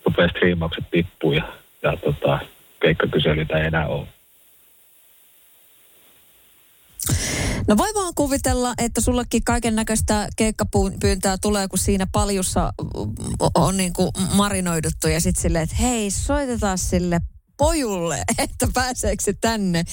rupeaa 0.05 0.29
striimaukset 0.29 0.85
tippuu 0.91 1.33
ja, 1.33 1.45
ja 1.83 1.97
tota, 1.97 2.39
keikkakyselyitä 2.81 3.59
ei 3.59 3.67
enää 3.67 3.87
ole. 3.87 4.07
No 7.69 7.77
voi 7.77 7.95
vaan 7.95 8.13
kuvitella, 8.15 8.75
että 8.79 9.01
sullekin 9.01 9.45
kaiken 9.45 9.77
näköistä 9.77 10.29
keikkapyyntää 10.37 11.37
tulee, 11.43 11.69
kun 11.69 11.79
siinä 11.79 12.07
paljussa 12.13 12.73
on 13.55 13.77
niin 13.77 13.93
kuin 13.93 14.11
marinoiduttu 14.35 15.09
ja 15.09 15.21
sitten 15.21 15.43
silleen, 15.43 15.65
että 15.65 15.77
hei, 15.77 16.11
soitetaan 16.11 16.79
sille 16.79 17.21
pojulle, 17.59 18.17
että 18.45 18.69
pääseekö 18.75 19.23
se 19.23 19.33
tänne. 19.41 19.85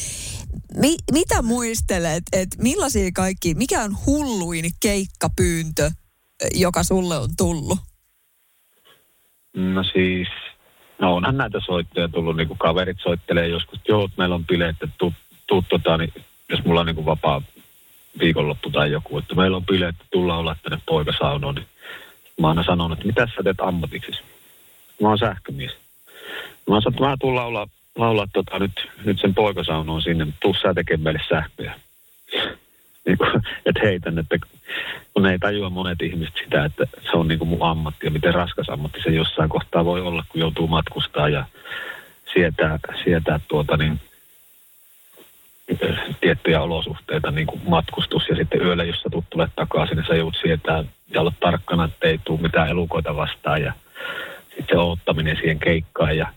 Mi- 0.78 1.04
mitä 1.12 1.42
muistelet, 1.42 2.24
että 2.32 2.58
millaisia 2.62 3.12
kaikki, 3.16 3.54
mikä 3.54 3.84
on 3.84 3.98
hulluin 4.06 4.66
keikkapyyntö, 4.82 5.92
joka 6.54 6.84
sulle 6.84 7.18
on 7.18 7.30
tullut? 7.38 7.80
No 9.54 9.84
siis, 9.84 10.28
no 11.00 11.16
onhan 11.16 11.38
näitä 11.38 11.60
soittoja 11.66 12.08
tullut, 12.08 12.38
niin 12.38 12.48
kuin 12.48 12.58
kaverit 12.58 12.98
soittelee 13.04 13.48
joskus, 13.48 13.80
joo, 13.88 14.10
meillä 14.18 14.36
on 14.36 14.46
bileet, 14.46 14.76
että 14.84 14.96
tuu, 14.98 15.14
tuu 15.48 15.62
tota, 15.70 15.98
niin 15.98 16.14
jos 16.50 16.64
mulla 16.66 16.80
on 16.80 16.86
niin 16.86 16.96
kuin 16.96 17.06
vapaa 17.06 17.42
viikonloppu 18.20 18.70
tai 18.70 18.92
joku, 18.92 19.18
että 19.18 19.36
meillä 19.36 19.58
on 19.58 19.66
bileet, 19.66 19.96
että 19.96 20.06
tullaan 20.12 20.40
olla 20.40 20.56
tänne 20.64 20.80
poikasaunoon, 20.86 21.56
niin 21.56 21.68
mä 22.42 22.50
aina 22.50 22.64
sanon, 22.64 22.94
että 22.94 23.06
mitä 23.06 23.28
sä 23.28 23.44
teet 23.44 23.62
ammatiksi? 23.62 24.12
Mä 25.02 25.08
oon 25.08 25.18
sähkömies. 25.18 25.72
Mä 26.70 26.82
sanon, 26.82 26.94
että 26.94 27.04
mä 27.04 27.18
tuun 27.20 27.36
laulaa, 27.36 27.68
laulaa 27.96 28.28
tota, 28.34 28.60
nyt, 28.60 28.92
nyt 29.06 29.20
sen 29.20 29.36
poikasaunoon 29.36 30.02
sinne, 30.02 30.28
tuu 30.42 30.54
sä 30.54 30.74
tekemään 30.74 31.04
meille 31.04 31.22
sähköjä. 31.30 31.80
niin 33.06 33.18
kuin, 33.18 33.32
että 33.66 33.82
heitän, 33.84 34.20
että 34.20 34.38
kun 35.14 35.26
ei 35.26 35.40
tajua 35.40 35.70
monet 35.70 36.02
ihmiset 36.02 36.36
sitä, 36.44 36.66
että 36.66 36.88
se 37.02 37.18
on 37.18 37.28
niin 37.28 37.40
kuin 37.40 37.50
mun 37.50 37.70
ammatti 37.70 38.06
ja 38.06 38.12
miten 38.12 38.34
raskas 38.34 38.70
ammatti 38.70 39.02
se 39.04 39.10
jossain 39.10 39.50
kohtaa 39.50 39.86
voi 39.86 40.02
olla, 40.02 40.26
kun 40.30 40.42
joutuu 40.42 40.68
matkustaa 40.68 41.30
ja 41.30 41.46
sietää, 42.34 42.80
sietää 43.04 43.40
tuota 43.48 43.78
niin, 43.78 44.00
tiettyjä 46.22 46.62
olosuhteita, 46.62 47.32
niin 47.32 47.48
kuin 47.48 47.62
matkustus 47.68 48.28
ja 48.30 48.36
sitten 48.36 48.62
yöllä, 48.62 48.84
jos 48.84 49.02
sä 49.02 49.10
tulet 49.10 49.26
tulet 49.30 49.52
takaisin, 49.56 49.98
niin 49.98 50.08
sä 50.08 50.16
joudut 50.16 50.38
sietää 50.42 50.84
ja 51.14 51.22
olla 51.22 51.34
tarkkana, 51.40 51.86
että 51.86 52.08
ei 52.08 52.20
tule 52.26 52.42
mitään 52.42 52.70
elukoita 52.70 53.16
vastaan 53.16 53.62
ja 53.62 53.74
sitten 54.42 54.66
se 54.70 54.78
odottaminen 54.78 55.36
siihen 55.36 55.60
keikkaan 55.60 56.18
ja 56.18 56.28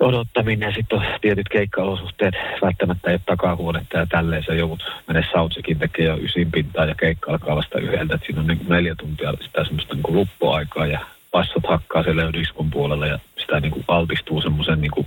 odottaminen 0.00 0.68
ja 0.68 0.74
sitten 0.74 0.98
on 0.98 1.04
tietyt 1.20 1.48
keikkaolosuhteet, 1.48 2.34
välttämättä 2.62 3.10
ei 3.10 3.14
ole 3.14 3.20
takahuonetta 3.26 3.98
ja 3.98 4.06
tälleen. 4.06 4.44
Sä 4.44 4.54
joudut 4.54 4.92
mennä 5.06 5.24
soundcheckin 5.32 5.78
tekemään 5.78 6.18
jo 6.18 6.24
ysin 6.24 6.52
pintaan 6.52 6.88
ja 6.88 6.94
keikka 6.94 7.30
alkaa 7.30 7.56
vasta 7.56 7.78
yhdeltä, 7.78 8.14
että 8.14 8.26
siinä 8.26 8.40
on 8.40 8.46
niin 8.46 8.58
kuin 8.58 8.68
neljä 8.68 8.94
tuntia 8.94 9.32
sitä 9.40 9.64
semmoista 9.64 9.94
niin 9.94 10.02
kuin 10.02 10.16
luppuaikaa 10.16 10.86
ja 10.86 11.00
passot 11.30 11.66
hakkaa 11.68 12.02
siellä 12.02 12.32
diskon 12.32 12.70
puolella 12.70 13.06
ja 13.06 13.18
sitä 13.38 13.60
niin 13.60 13.72
kuin 13.72 13.84
altistuu 13.88 14.40
semmoisen 14.40 14.80
niin 14.80 14.90
kuin 14.90 15.06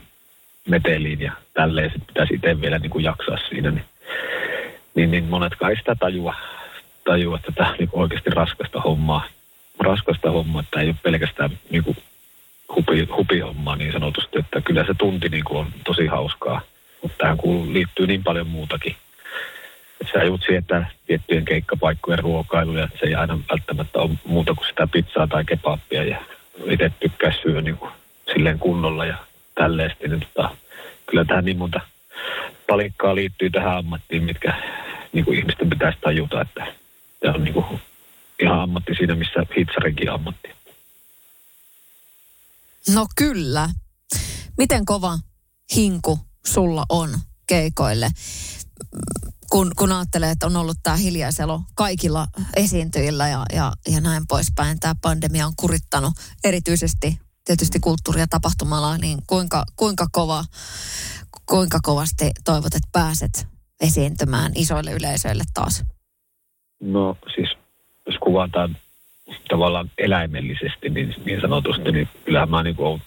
meteliin 0.68 1.22
ja 1.22 1.32
tälleen 1.54 1.90
sitten 1.90 2.08
pitäisi 2.08 2.34
itse 2.34 2.62
vielä 2.62 2.80
niin 2.80 2.90
kuin 2.90 3.04
jaksaa 3.04 3.38
siinä, 3.50 3.72
niin, 3.72 3.86
niin, 4.96 5.12
niin 5.12 5.24
monetkaan 5.24 5.72
ei 5.72 5.78
sitä 5.78 5.96
tajua, 5.96 6.36
tajua 7.06 7.36
että 7.38 7.52
tämä 7.52 7.70
on 7.70 7.76
niin 7.80 7.90
oikeasti 7.94 8.30
raskasta 8.30 8.82
hommaa. 8.82 9.26
Raskasta 9.80 10.32
hommaa, 10.32 10.62
että 10.62 10.80
ei 10.80 10.88
ole 10.88 10.96
pelkästään 11.04 11.50
niin 11.70 11.84
kuin 11.84 11.98
hupi, 12.76 13.08
hupihommaa 13.18 13.76
niin 13.76 13.92
sanotusti, 13.92 14.40
että 14.40 14.62
kyllä 14.62 14.86
se 14.86 14.94
tunti 14.98 15.30
niin 15.30 15.44
kuin 15.44 15.58
on 15.58 15.68
tosi 15.86 16.06
hauskaa, 16.06 16.62
mutta 17.02 17.18
tähän 17.18 17.38
liittyy 17.74 18.08
niin 18.08 18.24
paljon 18.24 18.48
muutakin. 18.48 18.96
Että 20.02 20.14
sä 20.14 20.24
joudut 20.24 20.46
sietää 20.48 20.90
tiettyjen 21.08 21.46
keikkapaikkojen 21.46 22.20
ruokailuja, 22.20 22.88
se 23.00 23.06
ei 23.06 23.16
aina 23.16 23.40
välttämättä 23.52 24.00
ole 24.00 24.12
muuta 24.26 24.54
kuin 24.54 24.68
sitä 24.68 24.88
pizzaa 24.88 25.28
tai 25.28 25.46
kebappia 25.46 26.04
ja 26.04 26.18
itse 26.66 26.92
tykkää 27.00 27.34
syödä 27.42 27.62
niin 27.62 27.78
kuin 27.78 27.92
silleen 28.34 28.60
kunnolla 28.60 29.06
ja 29.06 29.18
tälleen 29.56 29.96
niin 30.08 30.28
tota, 30.34 30.50
kyllä 31.06 31.26
tähän 31.26 31.46
niin 31.46 31.58
monta 31.58 31.82
palikkaa 32.68 33.16
liittyy 33.16 33.50
tähän 33.50 33.78
ammattiin, 33.78 34.24
mitkä 34.24 34.54
niin 35.14 35.26
kuin 35.26 35.38
ihmisten 35.38 35.70
pitäisi 35.70 35.98
tajuta, 36.02 36.42
että 36.42 36.68
tämä 37.20 37.34
on 37.34 37.44
niin 37.44 37.54
kuin 37.54 37.66
ihan 38.40 38.60
ammatti 38.60 38.96
siinä, 38.96 39.16
missä 39.16 39.46
hitsarinkin 39.58 40.12
ammatti. 40.12 40.55
No 42.94 43.06
kyllä. 43.16 43.70
Miten 44.58 44.86
kova 44.86 45.20
hinku 45.76 46.20
sulla 46.46 46.86
on 46.90 47.10
keikoille? 47.48 48.10
Kun, 49.52 49.72
kun 49.78 49.92
ajattelee, 49.92 50.32
että 50.32 50.46
on 50.46 50.56
ollut 50.56 50.78
tämä 50.84 50.96
hiljaiselo 50.96 51.62
kaikilla 51.76 52.28
esiintyjillä 52.56 53.28
ja, 53.28 53.46
ja, 53.54 53.72
ja 53.88 54.02
näin 54.02 54.24
poispäin. 54.28 54.80
Tämä 54.80 54.96
pandemia 55.02 55.48
on 55.48 55.54
kurittanut 55.56 56.14
erityisesti 56.44 57.20
tietysti 57.46 57.80
kulttuuri- 57.80 58.20
ja 58.20 58.28
tapahtumalla, 58.28 58.98
niin 58.98 59.20
kuinka, 59.28 59.64
kuinka, 59.76 60.08
kova, 60.12 60.46
kuinka 61.46 61.80
kovasti 61.84 62.32
toivot, 62.46 62.76
että 62.76 62.90
pääset 62.92 63.48
esiintymään 63.82 64.52
isoille 64.56 64.92
yleisöille 64.92 65.44
taas? 65.54 65.84
No 66.82 67.18
siis, 67.36 67.50
jos 68.06 68.16
kuvataan 68.24 68.78
tavallaan 69.50 69.92
eläimellisesti 69.98 70.90
niin, 70.90 71.16
niin 71.26 71.42
sanotusti, 71.42 71.92
niin 71.92 72.08
kyllähän 72.26 72.50
mä 72.50 72.64
niin 72.64 72.76
kuin 72.76 73.02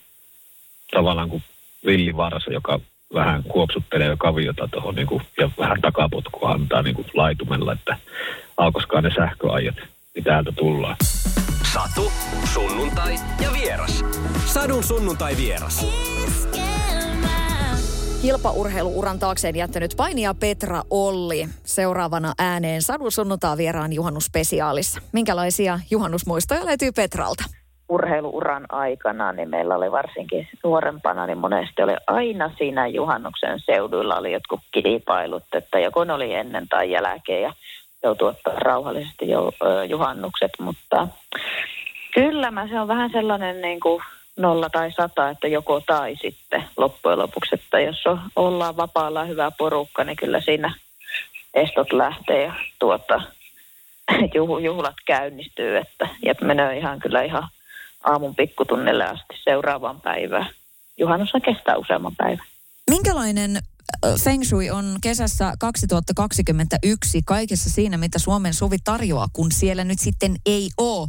tavallaan 0.91 1.29
kuin 1.29 1.43
villivarsa, 1.87 2.53
joka 2.53 2.81
vähän 3.15 3.43
kuopsuttelee 3.43 4.17
kaviota 4.19 4.69
tuohon 4.69 4.95
niin 4.95 5.07
kuin, 5.07 5.23
ja 5.41 5.51
vähän 5.59 5.81
takapotkua 5.81 6.51
antaa 6.51 6.83
niin 6.83 6.95
kuin 6.95 7.07
laitumella, 7.15 7.73
että 7.73 7.97
alkoiskaan 8.57 9.05
ne 9.05 9.11
sähköajat, 9.17 9.77
niin 10.15 10.25
täältä 10.25 10.53
tullaan. 10.53 10.97
Satu, 11.73 12.13
sunnuntai 12.53 13.15
ja 13.43 13.53
vieras. 13.53 14.05
Sadun 14.47 14.85
sunnuntai 14.85 15.37
vieras. 15.37 15.87
Kilpaurheiluuran 18.23 19.19
taakseen 19.19 19.57
jättänyt 19.57 19.91
painija 19.97 20.35
Petra 20.41 20.83
Olli. 20.91 21.49
Seuraavana 21.65 22.33
ääneen 22.39 22.83
Sadun 22.83 23.13
sunnuntaa 23.13 23.57
vieraan 23.57 23.93
juhannusspesiaalissa. 23.93 25.01
Minkälaisia 25.13 25.79
juhannusmuistoja 25.91 26.67
löytyy 26.67 26.93
Petralta? 26.93 27.45
urheiluuran 27.89 28.67
aikana, 28.69 29.33
niin 29.33 29.51
meillä 29.51 29.77
oli 29.77 29.93
varsinkin 29.93 30.49
nuorempana, 30.65 31.27
niin 31.27 31.39
monesti 31.39 31.83
oli 31.83 31.93
aina 32.07 32.51
siinä 32.59 32.87
juhannuksen 32.87 33.61
seuduilla 33.61 34.17
oli 34.17 34.33
jotkut 34.33 34.61
kilpailut, 34.73 35.45
että 35.55 35.79
joko 35.79 36.05
ne 36.05 36.13
oli 36.13 36.35
ennen 36.35 36.69
tai 36.69 36.91
jälkeen 36.91 37.43
ja 37.43 37.53
joutui 38.03 38.29
ottaa 38.29 38.55
rauhallisesti 38.55 39.29
jo, 39.29 39.53
juhannukset, 39.89 40.53
mutta 40.61 41.09
kyllä 42.15 42.51
mä, 42.51 42.69
se 42.69 42.81
on 42.81 42.89
vähän 42.89 43.11
sellainen 43.13 43.61
niin 43.61 43.81
kuin 43.81 44.03
nolla 44.39 44.71
tai 44.71 44.93
sata, 44.93 45.31
että 45.31 45.49
joko 45.49 45.81
tai 45.81 46.17
sitten 46.17 46.65
loppujen 46.77 47.19
lopuksi, 47.19 47.55
että 47.55 47.81
jos 47.81 48.07
on, 48.07 48.21
ollaan 48.37 48.77
vapaalla 48.77 49.25
hyvä 49.25 49.51
porukka, 49.51 50.05
niin 50.05 50.17
kyllä 50.17 50.41
siinä 50.41 50.75
estot 51.55 51.93
lähtee 51.93 52.43
ja 52.43 52.53
tuota, 52.79 53.23
juhlat 54.65 54.97
käynnistyy, 55.07 55.77
että 55.77 56.09
ja 56.25 56.35
menee 56.41 56.79
ihan 56.79 56.99
kyllä 56.99 57.23
ihan 57.23 57.49
aamun 58.05 58.35
pikkutunnille 58.35 59.05
asti 59.05 59.35
seuraavaan 59.45 60.01
päivään. 60.01 60.51
Juhannus 60.97 61.33
kestää 61.45 61.77
useamman 61.77 62.17
päivän. 62.17 62.47
Minkälainen 62.91 63.59
Feng 64.25 64.45
Shui 64.45 64.71
on 64.71 64.85
kesässä 65.03 65.53
2021 65.61 67.23
kaikessa 67.27 67.71
siinä, 67.71 67.97
mitä 67.97 68.19
Suomen 68.19 68.55
suvi 68.55 68.77
tarjoaa, 68.85 69.27
kun 69.33 69.53
siellä 69.53 69.85
nyt 69.85 69.99
sitten 69.99 70.37
ei 70.47 70.69
ole 70.79 71.09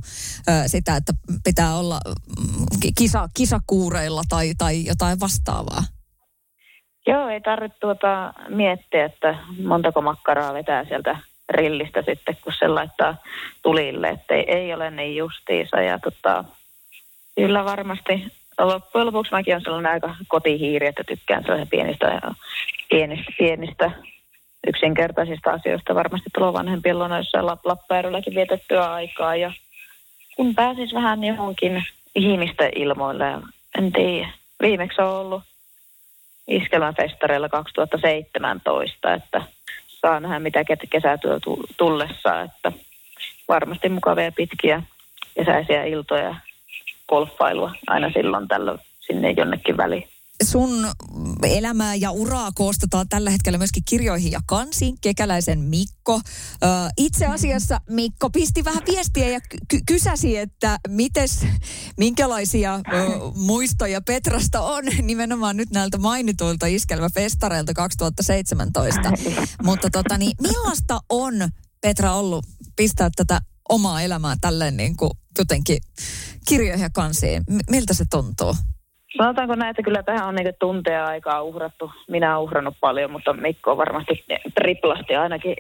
sitä, 0.68 0.96
että 0.96 1.14
pitää 1.44 1.76
olla 1.76 2.00
mm, 2.40 2.92
kisa, 2.98 3.30
kisakuureilla 3.38 4.22
tai, 4.30 4.52
tai 4.58 4.86
jotain 4.86 5.20
vastaavaa? 5.20 5.84
Joo, 7.08 7.28
ei 7.28 7.42
tarvitse 7.42 7.80
tuota 7.80 8.34
miettiä, 8.50 9.06
että 9.06 9.36
montako 9.64 10.02
makkaraa 10.02 10.54
vetää 10.54 10.86
sieltä 10.86 11.18
rillistä 11.50 12.02
sitten, 12.02 12.38
kun 12.44 12.54
se 12.60 12.68
laittaa 12.68 13.16
tulille, 13.62 14.10
että 14.10 14.36
ei, 14.36 14.52
ei 14.52 14.74
ole 14.74 14.92
niin 14.92 15.16
justiisa. 15.16 15.82
Ja 15.82 16.00
tota, 16.00 16.44
Kyllä 17.40 17.66
varmasti. 17.66 18.26
Loppujen 18.60 19.08
lopuksi 19.08 19.32
mäkin 19.32 19.54
olen 19.54 19.64
sellainen 19.64 19.92
aika 19.92 20.16
kotihiiri, 20.28 20.88
että 20.88 21.04
tykkään 21.04 21.42
sellaisen 21.44 21.68
pienistä, 21.68 22.22
pienistä, 22.90 23.32
pienistä 23.38 23.92
yksinkertaisista 24.68 25.52
asioista. 25.52 25.96
Varmasti 25.96 26.30
tuolla 26.34 26.54
vanhempien 26.54 27.00
luonnoissa 27.00 27.46
Lappajärvelläkin 27.46 28.36
vietettyä 28.36 28.94
aikaa. 28.94 29.36
Ja 29.36 29.52
kun 30.36 30.56
pääsis 30.56 30.94
vähän 30.94 31.24
johonkin 31.24 31.84
ihmisten 32.16 32.72
ilmoille, 32.76 33.26
en 33.78 33.92
tiedä. 33.92 34.30
Viimeksi 34.62 35.02
on 35.02 35.10
ollut 35.10 35.44
iskelmäfestareilla 36.48 37.50
2017, 37.50 39.14
että 39.14 39.42
saa 39.88 40.20
nähdä 40.20 40.40
mitä 40.40 40.64
kesätyö 40.90 41.40
tullessa, 41.78 42.42
että 42.42 42.72
varmasti 43.48 43.90
mukavia 43.90 44.32
pitkiä 44.32 44.84
kesäisiä 45.36 45.84
iltoja 45.84 46.36
golfailua 47.10 47.72
aina 47.88 48.12
silloin 48.14 48.48
tällöin 48.48 48.80
sinne 49.00 49.32
jonnekin 49.32 49.78
väliin. 49.78 50.08
Sun 50.44 50.88
elämää 51.44 51.96
ja 51.96 52.12
uraa 52.12 52.52
koostetaan 52.56 53.10
tällä 53.10 53.30
hetkellä 53.30 53.58
myöskin 53.58 53.84
kirjoihin 53.86 54.32
ja 54.32 54.40
kansiin. 54.46 54.98
Kekäläisen 55.02 55.60
Mikko. 55.60 56.22
Itse 56.98 57.26
asiassa 57.26 57.82
Mikko 57.90 58.30
pisti 58.30 58.66
vähän 58.66 58.84
viestiä 58.88 59.30
ja 59.30 59.40
ky- 59.68 59.82
kysäsi, 59.88 60.38
että 60.38 60.80
mites, 60.88 61.46
minkälaisia 61.98 62.80
muistoja 63.36 64.02
Petrasta 64.02 64.62
on 64.62 64.84
nimenomaan 65.02 65.58
nyt 65.58 65.70
näiltä 65.72 65.98
mainituilta 65.98 66.66
iskelmäfestareilta 66.66 67.74
2017. 67.74 69.12
Mutta 69.64 69.90
tota, 69.90 70.18
niin, 70.18 70.32
millaista 70.42 71.00
on 71.10 71.34
Petra 71.82 72.14
ollut 72.14 72.46
pistää 72.76 73.10
tätä 73.16 73.42
omaa 73.70 74.02
elämää 74.02 74.36
tälleen 74.42 74.78
niin 74.78 74.98
kuin 74.98 75.12
jotenkin 75.38 75.78
kirjoihin 76.48 76.84
ja 76.84 76.90
kansiin. 76.90 77.44
M- 77.50 77.72
miltä 77.72 77.94
se 77.94 78.06
tuntuu? 78.12 78.56
Sanotaanko 79.18 79.56
näin, 79.56 79.70
että 79.70 79.84
kyllä 79.84 80.04
tähän 80.04 80.28
on 80.28 80.36
niin 80.36 80.54
tunteja 80.60 81.06
aikaa 81.06 81.42
uhrattu. 81.42 81.92
Minä 82.08 82.38
olen 82.38 82.44
uhrannut 82.44 82.76
paljon, 82.80 83.12
mutta 83.12 83.34
Mikko 83.34 83.72
on 83.72 83.78
varmasti 83.78 84.26
triplasti 84.56 85.16
ainakin 85.16 85.56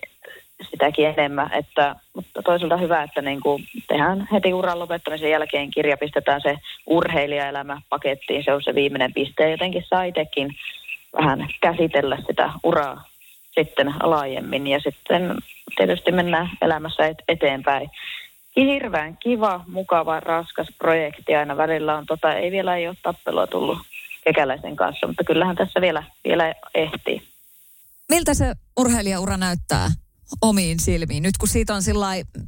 sitäkin 0.69 1.07
enemmän. 1.07 1.53
Että, 1.53 1.95
mutta 2.15 2.41
toisaalta 2.41 2.77
hyvä, 2.77 3.03
että 3.03 3.21
niin 3.21 3.39
kuin 3.41 3.63
tehdään 3.87 4.27
heti 4.31 4.53
uran 4.53 4.79
lopettamisen 4.79 5.31
jälkeen 5.31 5.71
kirja, 5.71 5.97
pistetään 5.97 6.41
se 6.41 6.55
urheilijaelämä 6.85 7.81
pakettiin. 7.89 8.43
Se 8.43 8.53
on 8.53 8.63
se 8.63 8.75
viimeinen 8.75 9.13
piste 9.13 9.43
ja 9.43 9.49
jotenkin 9.49 9.83
saa 9.89 10.03
itsekin 10.03 10.55
vähän 11.21 11.47
käsitellä 11.61 12.17
sitä 12.27 12.49
uraa 12.63 13.03
sitten 13.51 13.93
laajemmin 14.03 14.67
ja 14.67 14.79
sitten 14.79 15.35
tietysti 15.75 16.11
mennään 16.11 16.49
elämässä 16.61 17.13
eteenpäin 17.27 17.89
hirveän 18.65 19.17
kiva, 19.17 19.63
mukava, 19.67 20.19
raskas 20.19 20.67
projekti 20.77 21.35
aina 21.35 21.57
välillä 21.57 21.97
on. 21.97 22.05
Tota, 22.05 22.33
ei 22.33 22.51
vielä 22.51 22.75
ei 22.75 22.87
ole 22.87 22.97
tappelua 23.03 23.47
tullut 23.47 23.77
kekäläisen 24.23 24.75
kanssa, 24.75 25.07
mutta 25.07 25.23
kyllähän 25.23 25.55
tässä 25.55 25.81
vielä, 25.81 26.03
vielä 26.23 26.53
ehtii. 26.73 27.21
Miltä 28.09 28.33
se 28.33 28.53
urheilijaura 28.79 29.37
näyttää 29.37 29.89
omiin 30.41 30.79
silmiin? 30.79 31.23
Nyt 31.23 31.37
kun 31.37 31.47
siitä 31.47 31.75
on 31.75 31.81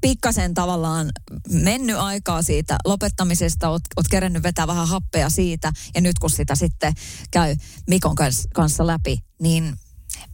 pikkasen 0.01 0.53
tavallaan 0.53 1.09
mennyt 1.49 1.97
aikaa 1.97 2.41
siitä 2.41 2.77
lopettamisesta, 2.85 3.69
oot, 3.69 3.81
oot 3.97 4.07
kerännyt 4.11 4.43
vetää 4.43 4.67
vähän 4.67 4.87
happea 4.87 5.29
siitä, 5.29 5.71
ja 5.95 6.01
nyt 6.01 6.19
kun 6.19 6.29
sitä 6.29 6.55
sitten 6.55 6.93
käy 7.31 7.55
Mikon 7.87 8.15
kanssa 8.53 8.87
läpi, 8.87 9.17
niin 9.39 9.73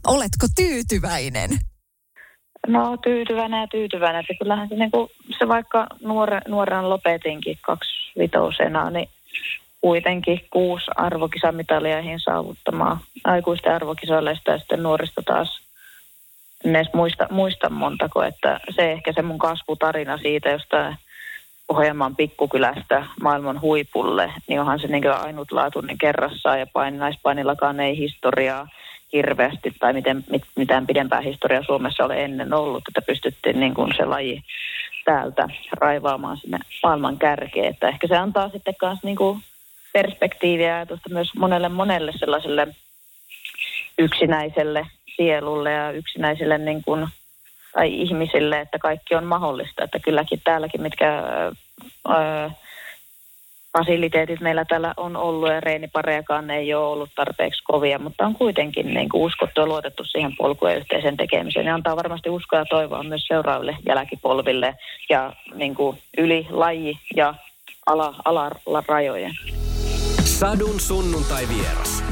oletko 0.06 0.46
tyytyväinen? 0.56 1.50
No 2.66 2.96
tyytyväinen 2.96 3.60
ja 3.60 3.66
tyytyväinen. 3.66 4.20
Että 4.20 4.34
kyllähän 4.38 4.68
se, 4.68 4.74
niin 4.74 4.90
kuin, 4.90 5.10
se 5.38 5.48
vaikka 5.48 5.86
nuore, 6.00 6.40
nuoren 6.48 6.90
lopetinkin 6.90 7.58
vitosena, 8.18 8.90
niin 8.90 9.08
kuitenkin 9.80 10.40
kuusi 10.50 10.86
arvokisamitaliaihin 10.96 12.20
saavuttamaan 12.20 12.98
aikuisten 13.24 13.74
arvokisoille 13.74 14.36
ja 14.46 14.58
sitten 14.58 14.82
nuorista 14.82 15.22
taas 15.26 15.68
en 16.64 16.76
edes 16.76 16.94
muista, 16.94 17.26
muista 17.30 17.70
montako, 17.70 18.22
että 18.22 18.60
se 18.76 18.92
ehkä 18.92 19.12
se 19.12 19.22
mun 19.22 19.38
kasvutarina 19.38 20.18
siitä, 20.18 20.48
josta 20.48 20.94
Pohjanmaan 21.66 22.16
pikkukylästä 22.16 23.06
maailman 23.22 23.60
huipulle, 23.60 24.32
niin 24.48 24.60
onhan 24.60 24.80
se 24.80 24.88
niin 24.88 25.10
ainutlaatuinen 25.10 25.98
kerrassaan 25.98 26.60
ja 26.60 26.66
paininaispainillakaan 26.72 27.80
ei 27.80 27.98
historiaa 27.98 28.68
hirveästi 29.12 29.74
tai 29.80 29.92
miten, 29.92 30.24
mit, 30.30 30.42
mitään 30.56 30.86
pidempää 30.86 31.20
historiaa 31.20 31.62
Suomessa 31.62 32.04
ole 32.04 32.24
ennen 32.24 32.54
ollut, 32.54 32.84
että 32.88 33.02
pystyttiin 33.06 33.60
niin 33.60 33.74
kuin 33.74 33.92
se 33.96 34.04
laji 34.04 34.42
täältä 35.04 35.48
raivaamaan 35.72 36.36
sinne 36.36 36.58
maailman 36.82 37.18
kärkeen. 37.18 37.66
Että 37.66 37.88
ehkä 37.88 38.06
se 38.06 38.16
antaa 38.16 38.48
sitten 38.48 38.74
myös 38.82 38.98
niin 39.02 39.16
kuin 39.16 39.40
perspektiiviä 39.92 40.86
tuosta 40.86 41.10
myös 41.10 41.34
monelle 41.36 41.68
monelle 41.68 42.12
sellaiselle 42.12 42.68
yksinäiselle 43.98 44.86
sielulle 45.16 45.72
ja 45.72 45.90
yksinäiselle 45.90 46.58
niin 46.58 46.82
kuin, 46.82 47.08
tai 47.72 47.94
ihmisille, 47.94 48.60
että 48.60 48.78
kaikki 48.78 49.14
on 49.14 49.24
mahdollista. 49.24 49.84
Että 49.84 49.98
kylläkin 49.98 50.40
täälläkin, 50.44 50.82
mitkä 50.82 51.22
ää, 52.08 52.50
fasiliteetit 53.72 54.40
meillä 54.40 54.64
täällä 54.64 54.94
on 54.96 55.16
ollut 55.16 55.48
ja 55.48 55.60
reeniparejakaan 55.60 56.50
ei 56.50 56.74
ole 56.74 56.86
ollut 56.86 57.10
tarpeeksi 57.14 57.62
kovia, 57.64 57.98
mutta 57.98 58.26
on 58.26 58.34
kuitenkin 58.34 58.94
niin 58.94 59.08
kuin 59.08 59.22
uskottu 59.22 59.60
ja 59.60 59.66
luotettu 59.66 60.04
siihen 60.04 60.36
polkujen 60.36 60.78
yhteisen 60.78 61.16
tekemiseen. 61.16 61.66
Ja 61.66 61.74
antaa 61.74 61.96
varmasti 61.96 62.30
uskoa 62.30 62.58
ja 62.58 62.64
toivoa 62.64 63.02
myös 63.02 63.26
seuraaville 63.28 63.76
jälkipolville 63.86 64.74
ja 65.10 65.32
niin 65.54 65.74
kuin 65.74 65.98
yli 66.18 66.46
laji 66.50 66.98
ja 67.16 67.34
ala, 67.86 68.14
alarajojen. 68.24 69.32
Sadun 70.24 70.80
sunnuntai 70.80 71.48
vieras. 71.48 72.04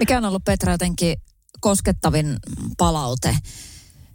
Mikä 0.00 0.16
on 0.18 0.24
ollut 0.24 0.44
Petra 0.44 0.72
jotenkin 0.72 1.16
koskettavin 1.60 2.36
palaute, 2.78 3.36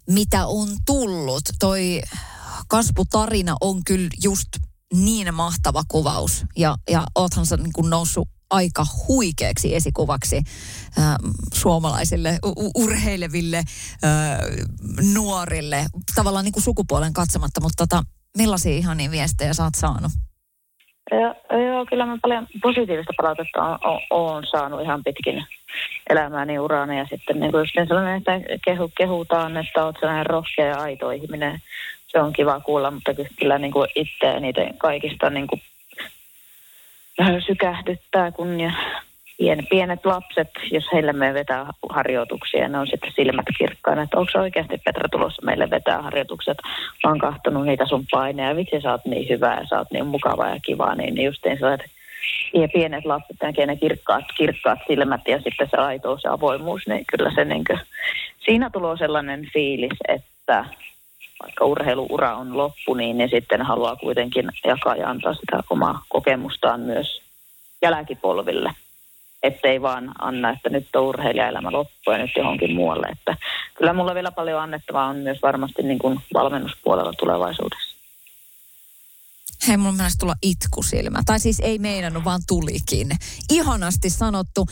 mitä 0.08 0.46
on 0.46 0.68
tullut? 0.86 1.44
Toi 1.60 2.02
kasvutarina 2.68 3.56
on 3.62 3.84
kyllä 3.86 4.10
just 4.24 4.50
niin 4.94 5.34
mahtava 5.34 5.84
kuvaus. 5.88 6.46
Ja, 6.58 6.76
ja 6.90 7.04
oothan 7.16 7.46
sä 7.46 7.58
niin 7.58 7.90
noussut 7.90 8.28
aika 8.50 8.86
huikeaksi 9.08 9.76
esikuvaksi 9.76 10.38
äh, 10.38 11.16
suomalaisille 11.54 12.40
u- 12.46 12.84
urheileville 12.84 13.58
äh, 13.58 13.66
nuorille, 15.14 15.86
tavallaan 16.16 16.46
niin 16.46 16.62
sukupuolen 16.62 17.14
katsomatta, 17.14 17.62
mutta 17.62 17.88
tota, 17.88 18.04
millaisia 18.38 18.78
ihania 18.78 19.12
viestejä 19.12 19.54
sä 19.54 19.64
oot 19.64 19.76
saanut? 19.76 20.12
Ja, 21.12 21.58
joo, 21.58 21.86
kyllä 21.86 22.06
mä 22.06 22.18
paljon 22.22 22.48
positiivista 22.62 23.14
palautetta 23.18 23.64
on, 23.64 23.80
on, 23.84 24.00
on 24.10 24.44
saanut 24.52 24.82
ihan 24.82 25.04
pitkin 25.04 25.46
elämääni 26.10 26.60
uraani. 26.60 26.98
Ja 26.98 27.06
sitten 27.10 27.40
niin 27.40 27.52
kuin 27.52 27.68
sellainen, 27.88 28.18
että 28.18 28.32
kehu, 28.66 28.92
kehutaan, 28.98 29.58
että 29.58 29.86
olet 29.86 29.96
sellainen 30.00 30.26
rohkea 30.26 30.66
ja 30.66 30.78
aito 30.78 31.12
ihminen. 31.12 31.60
Se 32.14 32.20
on 32.20 32.34
kiva 32.34 32.60
kuulla, 32.60 32.92
mutta 32.92 33.12
kyllä 33.40 33.58
niin 33.58 33.72
kuin 33.72 33.90
itse 33.96 34.32
eniten 34.38 34.78
kaikista 34.78 35.30
niin 35.30 35.48
kuin 35.48 35.62
sykähdyttää, 37.46 38.32
kun 38.32 38.60
ja 38.60 38.72
pien, 39.38 39.68
pienet 39.70 40.06
lapset, 40.06 40.50
jos 40.72 40.84
heille 40.94 41.14
me 41.14 41.34
vetää 41.34 41.66
harjoituksia, 41.90 42.68
ne 42.68 42.80
on 42.80 42.88
sitten 42.88 43.12
silmät 43.16 43.46
kirkkaana, 43.58 44.02
että 44.02 44.18
onko 44.18 44.32
oikeasti 44.40 44.82
Petra 44.86 45.10
tulossa 45.10 45.42
meille 45.46 45.70
vetää 45.70 46.02
harjoitukset. 46.02 46.58
Mä 47.04 47.10
oon 47.10 47.20
kahtonut 47.20 47.66
niitä 47.66 47.86
sun 47.86 48.06
paineja, 48.12 48.56
vitsi 48.56 48.82
sä 48.82 48.92
oot 48.92 49.06
niin 49.06 49.30
hyvä 49.30 49.54
ja 49.54 49.68
sä 49.70 49.78
oot 49.78 49.92
niin 49.92 50.08
mukava 50.08 50.48
ja 50.48 50.60
kiva, 50.66 50.96
niin, 50.96 51.16
niin 51.16 51.26
justiin 51.26 51.58
sellaiset 51.58 51.92
ja 52.54 52.68
pienet 52.74 53.06
lapset 53.06 53.38
näkee 53.42 53.66
ne 53.66 53.76
kirkkaat, 53.76 54.26
kirkkaat 54.38 54.80
silmät 54.88 55.22
ja 55.28 55.42
sitten 55.42 55.68
se 55.72 55.78
aitous 55.78 56.24
ja 56.24 56.34
avoimuus, 56.34 56.88
niin 56.88 57.06
kyllä 57.18 57.32
se 57.36 57.46
niin 57.46 57.64
kuin, 57.68 57.80
siinä 58.46 58.70
tulee 58.70 58.98
sellainen 58.98 59.50
fiilis, 59.54 59.98
että 60.08 60.66
vaikka 61.44 61.66
urheiluura 61.66 62.38
on 62.38 62.58
loppu, 62.58 62.94
niin 62.94 63.18
ne 63.18 63.28
sitten 63.28 63.62
haluaa 63.62 63.96
kuitenkin 63.96 64.50
jakaa 64.68 64.96
ja 64.96 65.10
antaa 65.10 65.34
sitä 65.34 65.64
omaa 65.70 66.04
kokemustaan 66.10 66.80
myös 66.80 67.22
jälkipolville 67.82 68.74
ettei 69.44 69.82
vaan 69.82 70.12
anna, 70.20 70.50
että 70.50 70.70
nyt 70.70 70.96
on 70.96 71.04
urheilijaelämä 71.04 71.72
loppu 71.72 72.12
ja 72.12 72.18
nyt 72.18 72.32
johonkin 72.38 72.76
muualle. 72.76 73.08
Että 73.08 73.38
kyllä 73.76 73.94
mulla 73.94 74.16
vielä 74.16 74.32
paljon 74.32 74.62
annettavaa 74.62 75.08
on 75.08 75.18
myös 75.18 75.38
varmasti 75.42 75.84
niin 75.84 76.00
kuin 76.00 76.20
valmennuspuolella 76.34 77.14
tulevaisuudessa. 77.20 77.94
Hei, 79.68 79.78
mulla 79.78 79.92
mennäisi 79.92 80.18
tulla 80.18 80.36
itkusilmä. 80.42 81.20
Tai 81.26 81.40
siis 81.40 81.60
ei 81.60 81.80
meinannut, 81.80 82.26
vaan 82.26 82.42
tulikin. 82.48 83.08
Ihanasti 83.50 84.10
sanottu. 84.10 84.66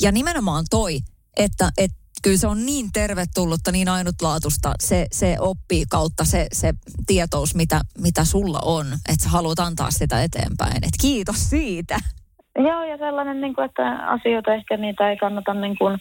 Ja 0.00 0.12
nimenomaan 0.12 0.64
toi, 0.70 0.98
että, 1.36 1.70
että 1.78 1.97
kyllä 2.22 2.36
se 2.36 2.46
on 2.46 2.66
niin 2.66 2.92
tervetullutta, 2.92 3.72
niin 3.72 3.88
ainutlaatusta 3.88 4.74
se, 4.80 5.06
se 5.12 5.36
oppii 5.40 5.84
kautta 5.90 6.24
se, 6.24 6.46
se 6.52 6.72
tietous, 7.06 7.54
mitä, 7.54 7.80
mitä 7.98 8.24
sulla 8.24 8.58
on, 8.64 8.86
että 8.86 9.24
sä 9.24 9.28
haluat 9.28 9.58
antaa 9.58 9.90
sitä 9.90 10.22
eteenpäin. 10.22 10.76
Et 10.76 10.96
kiitos 11.00 11.50
siitä. 11.50 11.98
Joo, 12.58 12.82
ja 12.84 12.98
sellainen, 12.98 13.40
niin 13.40 13.54
kuin, 13.54 13.64
että 13.64 14.06
asioita 14.06 14.54
ehkä 14.54 14.76
niitä 14.76 15.10
ei 15.10 15.16
kannata 15.16 15.54
niin 15.54 15.78
kuin, 15.78 15.98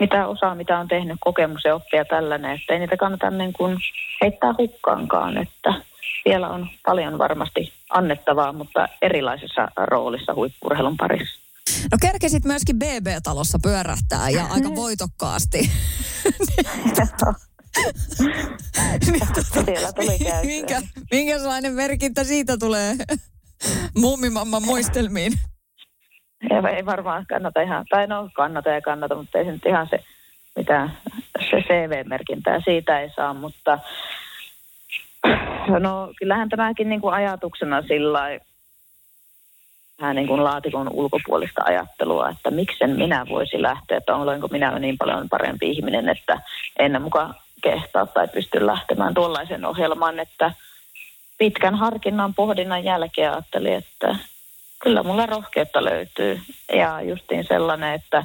mitä 0.00 0.26
osaa, 0.26 0.54
mitä 0.54 0.78
on 0.78 0.88
tehnyt, 0.88 1.16
kokemus 1.20 1.64
ja 1.64 1.74
oppia 1.74 2.04
tällainen, 2.04 2.50
että 2.50 2.72
ei 2.72 2.78
niitä 2.78 2.96
kannata 2.96 3.30
niin 3.30 3.52
kuin, 3.52 3.76
heittää 4.22 4.54
hukkaankaan, 4.58 5.38
että 5.38 5.74
siellä 6.22 6.48
on 6.48 6.68
paljon 6.86 7.18
varmasti 7.18 7.72
annettavaa, 7.90 8.52
mutta 8.52 8.88
erilaisessa 9.02 9.68
roolissa 9.76 10.34
huippurheilun 10.34 10.96
parissa. 10.96 11.45
No 11.92 11.98
kerkesit 12.00 12.44
myöskin 12.44 12.78
BB-talossa 12.78 13.58
pyörähtää 13.62 14.30
ja 14.30 14.46
aika 14.50 14.74
voitokkaasti. 14.74 15.70
Tuli 19.94 20.18
Minkä, 20.44 20.82
minkälainen 21.10 21.72
merkintä 21.72 22.24
siitä 22.24 22.56
tulee 22.56 22.94
mummimamman 23.96 24.62
muistelmiin? 24.62 25.32
ei, 26.50 26.76
ei 26.76 26.86
varmaan 26.86 27.26
kannata 27.26 27.60
ihan, 27.62 27.84
tai 27.90 28.06
no 28.06 28.30
kannata 28.34 28.70
ja 28.70 28.80
kannata, 28.80 29.14
mutta 29.14 29.38
ei 29.38 29.44
se 29.44 29.52
nyt 29.52 29.66
ihan 29.66 29.86
se, 29.90 29.98
mitä 30.56 30.90
se 31.50 31.56
CV-merkintää 31.56 32.60
siitä 32.64 33.00
ei 33.00 33.10
saa, 33.16 33.34
mutta 33.34 33.78
no 35.80 36.12
kyllähän 36.18 36.48
tämäkin 36.48 36.88
niin 36.88 37.00
kuin 37.00 37.14
ajatuksena 37.14 37.82
sillä 37.82 38.20
vähän 40.00 40.16
niin 40.16 40.28
kuin 40.28 40.44
laatikon 40.44 40.90
ulkopuolista 40.92 41.62
ajattelua, 41.64 42.28
että 42.28 42.50
miksen 42.50 42.90
minä 42.90 43.26
voisi 43.28 43.62
lähteä, 43.62 43.96
että 43.96 44.16
olenko 44.16 44.48
minä 44.48 44.78
niin 44.78 44.98
paljon 44.98 45.28
parempi 45.28 45.70
ihminen, 45.70 46.08
että 46.08 46.40
en 46.78 47.02
mukaan 47.02 47.34
kehtaa 47.62 48.06
tai 48.06 48.28
pysty 48.28 48.66
lähtemään 48.66 49.14
tuollaisen 49.14 49.64
ohjelman, 49.64 50.18
että 50.20 50.52
pitkän 51.38 51.74
harkinnan 51.74 52.34
pohdinnan 52.34 52.84
jälkeen 52.84 53.32
ajattelin, 53.32 53.74
että 53.74 54.16
kyllä 54.82 55.02
mulla 55.02 55.26
rohkeutta 55.26 55.84
löytyy. 55.84 56.40
Ja 56.72 57.02
justiin 57.02 57.44
sellainen, 57.44 57.94
että 57.94 58.24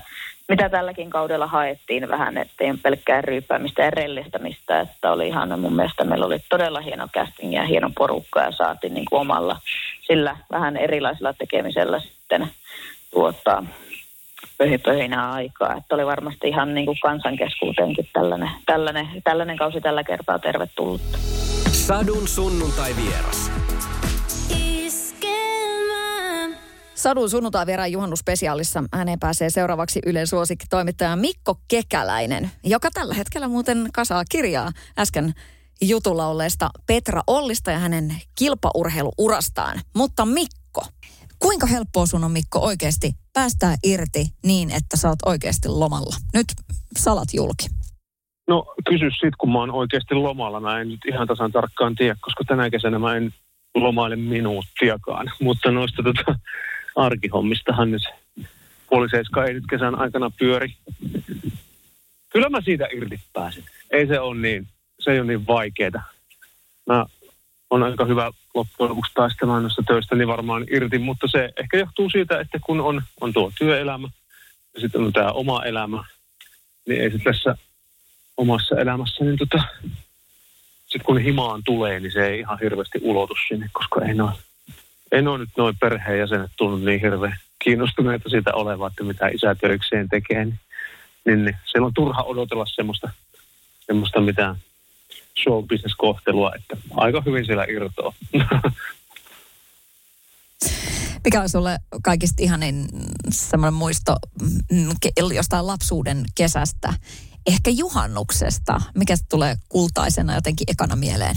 mitä 0.52 0.70
tälläkin 0.70 1.10
kaudella 1.10 1.48
haettiin 1.48 2.10
vähän, 2.10 2.38
ettei 2.38 2.74
pelkkää 2.84 3.22
ryyppäämistä 3.22 3.82
ja 3.82 3.92
rellistämistä, 3.92 4.80
että 4.80 5.12
oli 5.12 5.28
ihan 5.28 5.60
mun 5.60 5.76
mielestä 5.76 6.04
meillä 6.04 6.26
oli 6.26 6.40
todella 6.50 6.82
hieno 6.82 7.08
casting 7.08 7.54
ja 7.54 7.64
hieno 7.64 7.92
porukka 7.98 8.42
ja 8.42 8.52
saatiin 8.52 8.94
niin 8.94 9.06
kuin 9.10 9.20
omalla 9.20 9.60
sillä 10.02 10.38
vähän 10.52 10.78
erilaisella 10.78 11.34
tekemisellä 11.34 12.00
sitten 12.00 12.48
tuottaa 13.12 13.64
pöhinää 14.84 15.32
aikaa. 15.32 15.76
Että 15.78 15.96
oli 15.96 16.06
varmasti 16.06 16.48
ihan 16.48 16.74
niin 16.74 16.86
kuin 16.86 17.00
kansankeskuuteenkin 17.02 18.08
tällainen, 18.14 18.50
tällainen, 18.66 19.08
tällainen 19.24 19.58
kausi 19.58 19.82
tällä 19.82 20.04
kertaa 20.04 20.40
tervetullut. 20.40 21.02
Sadun 21.72 22.28
sunnuntai 22.28 22.96
vieras. 22.96 23.71
Sadun 27.02 27.30
sunnuntai 27.30 27.66
vieraan 27.66 27.92
juhannuspesiaalissa 27.92 28.84
ääneen 28.92 29.20
pääsee 29.20 29.50
seuraavaksi 29.50 30.00
Ylen 30.06 30.28
suosikki 30.28 30.66
toimittaja 30.70 31.16
Mikko 31.16 31.56
Kekäläinen, 31.68 32.52
joka 32.64 32.90
tällä 32.94 33.14
hetkellä 33.14 33.48
muuten 33.48 33.90
kasaa 33.94 34.24
kirjaa 34.32 34.72
äsken 35.00 35.34
jutulla 35.82 36.28
olleesta 36.28 36.70
Petra 36.88 37.22
Ollista 37.28 37.72
ja 37.72 37.80
hänen 37.80 38.16
kilpaurheiluurastaan. 38.38 39.80
Mutta 39.96 40.26
Mikko, 40.26 40.82
kuinka 41.40 41.68
helppoa 41.68 42.06
sun 42.06 42.24
on 42.24 42.32
Mikko 42.32 42.60
oikeasti 42.60 43.12
päästää 43.34 43.76
irti 43.84 44.26
niin, 44.46 44.72
että 44.72 44.98
sä 44.98 45.10
oot 45.10 45.20
oikeasti 45.26 45.68
lomalla? 45.68 46.16
Nyt 46.34 46.48
salat 46.98 47.30
julki. 47.34 47.66
No 48.48 48.66
kysy 48.90 49.10
sit, 49.22 49.36
kun 49.38 49.52
mä 49.52 49.60
oon 49.60 49.72
oikeasti 49.72 50.16
lomalla. 50.16 50.60
Mä 50.60 50.82
en 50.82 50.90
nyt 50.90 51.02
ihan 51.08 51.28
tasan 51.28 51.52
tarkkaan 51.52 51.96
tiedä, 51.96 52.16
koska 52.22 52.44
tänä 52.44 52.70
kesänä 52.70 53.00
mä 53.00 53.16
en 53.16 53.34
lomaile 53.76 54.16
minuuttiakaan. 54.16 55.32
Mutta 55.42 55.72
noista 55.72 56.04
tota, 56.04 56.36
arkihommistahan 56.96 57.92
nyt 57.92 58.04
puoliseiska 58.90 59.46
ei 59.46 59.54
nyt 59.54 59.64
kesän 59.70 60.00
aikana 60.00 60.32
pyöri. 60.40 60.74
Kyllä 62.30 62.50
mä 62.50 62.62
siitä 62.62 62.88
irti 62.92 63.20
pääsen. 63.34 63.64
Ei 63.92 64.08
se 64.08 64.20
ole 64.20 64.40
niin, 64.40 64.68
se 65.00 65.12
ei 65.12 65.20
ole 65.20 65.28
niin 65.28 65.48
vaikeeta. 65.48 66.02
Mä 66.88 67.06
on 67.70 67.84
aika 67.84 68.06
hyvä 68.06 68.32
loppujen 68.54 68.90
lopuksi 68.90 69.12
taistelemaan 69.14 69.64
noista 69.64 69.84
töistä, 69.88 70.16
niin 70.16 70.28
varmaan 70.28 70.66
irti, 70.72 71.00
mutta 71.00 71.28
se 71.28 71.50
ehkä 71.58 71.78
johtuu 71.78 72.10
siitä, 72.10 72.40
että 72.40 72.60
kun 72.66 72.82
on, 72.82 73.02
on 73.22 73.34
tuo 73.34 73.52
työelämä 73.58 74.08
ja 74.74 74.82
sitten 74.82 75.02
on 75.02 75.14
tämä 75.14 75.32
oma 75.32 75.64
elämä, 75.64 76.04
niin 76.88 77.02
ei 77.02 77.12
se 77.12 77.18
tässä 77.18 77.58
omassa 78.38 78.76
elämässä, 78.76 79.24
niin 79.24 79.38
tota, 79.38 79.64
sitten 80.76 81.06
kun 81.06 81.20
himaan 81.20 81.62
tulee, 81.66 82.00
niin 82.00 82.12
se 82.12 82.28
ei 82.28 82.40
ihan 82.40 82.60
hirveästi 82.62 83.00
ulotu 83.02 83.34
sinne, 83.48 83.70
koska 83.74 84.06
ei 84.06 84.14
noin 84.14 84.36
en 85.12 85.28
ole 85.28 85.38
nyt 85.38 85.50
noin 85.58 85.78
perheenjäsenet 85.80 86.52
tunnu 86.58 86.78
niin 86.78 87.02
hirveän 87.02 87.38
kiinnostuneita 87.64 88.30
siitä 88.30 88.54
olevaa, 88.54 88.88
että 88.88 89.04
mitä 89.04 89.28
isä 89.28 89.56
töikseen 89.56 90.10
tekee. 90.10 90.46
Niin, 90.46 90.60
niin, 91.26 91.46
niin 91.46 91.58
siellä 91.66 91.86
on 91.86 91.94
turha 91.94 92.24
odotella 92.24 92.66
semmoista, 92.66 93.10
semmoista 93.86 94.22
mitään 94.22 94.56
show 95.44 95.64
kohtelua, 95.98 96.52
että 96.56 96.78
aika 96.98 97.24
hyvin 97.26 97.46
siellä 97.46 97.66
irtoaa. 97.70 98.14
Mikä 101.24 101.42
on 101.42 101.50
sulle 101.50 101.80
kaikista 102.04 102.44
ihanin 102.44 102.88
semmoinen 103.32 103.74
muisto 103.74 104.16
mm, 104.72 104.90
jostain 105.36 105.68
lapsuuden 105.68 106.26
kesästä, 106.36 106.94
ehkä 107.48 107.70
juhannuksesta? 107.70 108.82
Mikä 108.96 109.16
tulee 109.30 109.56
kultaisena 109.70 110.36
jotenkin 110.36 110.72
ekana 110.72 110.96
mieleen? 110.96 111.36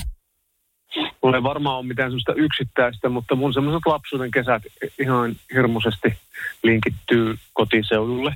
Mulla 1.25 1.37
ei 1.37 1.43
varmaan 1.43 1.79
ole 1.79 1.87
mitään 1.87 2.11
sellaista 2.11 2.35
yksittäistä, 2.35 3.09
mutta 3.09 3.35
mun 3.35 3.55
semmoiset 3.55 3.87
lapsuuden 3.87 4.31
kesät 4.31 4.63
ihan 5.01 5.37
hirmuisesti 5.55 6.19
linkittyy 6.63 7.39
kotiseudulle, 7.53 8.35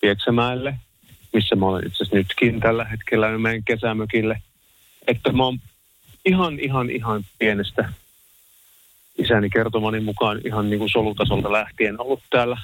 Pieksämäelle, 0.00 0.74
missä 1.32 1.56
mä 1.56 1.66
olen 1.66 1.86
itse 1.86 1.96
asiassa 1.96 2.16
nytkin 2.16 2.60
tällä 2.60 2.84
hetkellä 2.84 3.38
meidän 3.38 3.64
kesämökille. 3.64 4.42
Että 5.06 5.32
mä 5.32 5.44
oon 5.44 5.58
ihan, 6.24 6.60
ihan, 6.60 6.90
ihan 6.90 7.24
pienestä 7.38 7.92
isäni 9.18 9.50
kertomani 9.50 10.00
mukaan 10.00 10.40
ihan 10.44 10.70
niin 10.70 10.78
kuin 10.78 10.90
solutasolta 10.90 11.52
lähtien 11.52 12.00
ollut 12.00 12.22
täällä, 12.30 12.58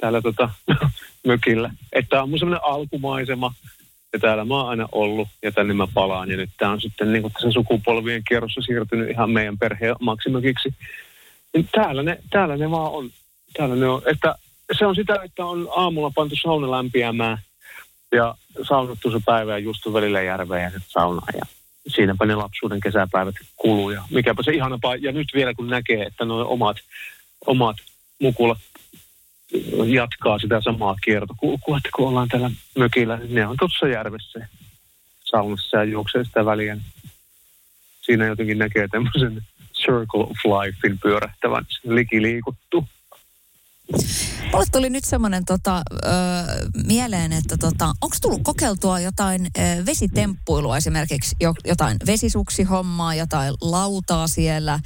täällä 0.00 0.22
tota, 0.22 0.50
mökillä. 1.26 1.70
Että 1.92 2.22
on 2.22 2.30
mun 2.30 2.38
semmoinen 2.38 2.64
alkumaisema, 2.64 3.54
ja 4.14 4.20
täällä 4.20 4.44
mä 4.44 4.54
oon 4.54 4.68
aina 4.68 4.88
ollut 4.92 5.28
ja 5.42 5.52
tänne 5.52 5.74
mä 5.74 5.86
palaan. 5.94 6.30
Ja 6.30 6.36
nyt 6.36 6.50
tämä 6.58 6.72
on 6.72 6.80
sitten 6.80 7.12
niin 7.12 7.22
kuin 7.22 7.32
tässä 7.32 7.50
sukupolvien 7.50 8.22
kierrossa 8.28 8.60
siirtynyt 8.60 9.10
ihan 9.10 9.30
meidän 9.30 9.58
perheen 9.58 9.96
maksimökiksi. 10.00 10.74
Niin 11.54 11.68
täällä 11.72 12.02
ne, 12.02 12.18
täällä 12.30 12.56
ne 12.56 12.70
vaan 12.70 12.92
on. 12.92 13.10
Täällä 13.56 13.76
ne 13.76 13.88
on. 13.88 14.02
Että 14.06 14.34
se 14.78 14.86
on 14.86 14.94
sitä, 14.94 15.18
että 15.24 15.44
on 15.44 15.68
aamulla 15.76 16.10
pantu 16.14 16.34
sauna 16.42 16.70
lämpiämään 16.70 17.38
ja 18.12 18.34
saunattu 18.62 19.10
se 19.10 19.18
päivä 19.26 19.52
ja 19.52 19.58
just 19.58 19.92
välillä 19.92 20.22
järveä 20.22 20.62
ja 20.62 20.70
sitten 20.70 20.90
saunaa. 20.90 21.28
Ja 21.34 21.46
siinäpä 21.88 22.26
ne 22.26 22.34
lapsuuden 22.34 22.80
kesäpäivät 22.80 23.34
kuluu. 23.56 23.90
Ja 23.90 24.02
mikäpä 24.10 24.42
se 24.42 24.52
ihana 24.52 24.78
Ja 25.00 25.12
nyt 25.12 25.28
vielä 25.34 25.54
kun 25.54 25.66
näkee, 25.66 26.02
että 26.02 26.24
nuo 26.24 26.46
omat 26.48 26.76
omat 27.46 27.76
mukulat 28.20 28.58
jatkaa 29.86 30.38
sitä 30.38 30.60
samaa 30.60 30.94
kiertokulkua, 31.04 31.76
että 31.76 31.88
kun 31.96 32.08
ollaan 32.08 32.28
täällä 32.28 32.50
mökillä, 32.78 33.16
niin 33.16 33.34
ne 33.34 33.46
on 33.46 33.56
tuossa 33.58 33.88
järvessä 33.88 34.48
saunassa 35.24 35.76
ja 35.76 35.84
juoksee 35.84 36.24
sitä 36.24 36.44
väliä. 36.44 36.76
Siinä 38.00 38.26
jotenkin 38.26 38.58
näkee 38.58 38.88
tämmöisen 38.88 39.42
circle 39.74 40.22
of 40.22 40.36
lifein 40.44 40.98
pyörähtävän, 40.98 41.66
liki 41.84 42.22
liikuttuu. 42.22 42.84
Mulle 44.52 44.66
tuli 44.72 44.90
nyt 44.90 45.04
semmoinen 45.04 45.44
tota, 45.44 45.82
ö, 45.92 46.08
mieleen, 46.86 47.32
että 47.32 47.56
tota, 47.56 47.86
onko 47.86 48.16
tullut 48.22 48.40
kokeiltua 48.42 49.00
jotain 49.00 49.46
ö, 49.46 49.86
vesitemppuilua 49.86 50.76
esimerkiksi, 50.76 51.36
jo, 51.40 51.54
jotain 51.64 51.96
vesisuksihommaa, 52.06 53.14
jotain 53.14 53.54
lautaa 53.60 54.26
siellä 54.26 54.80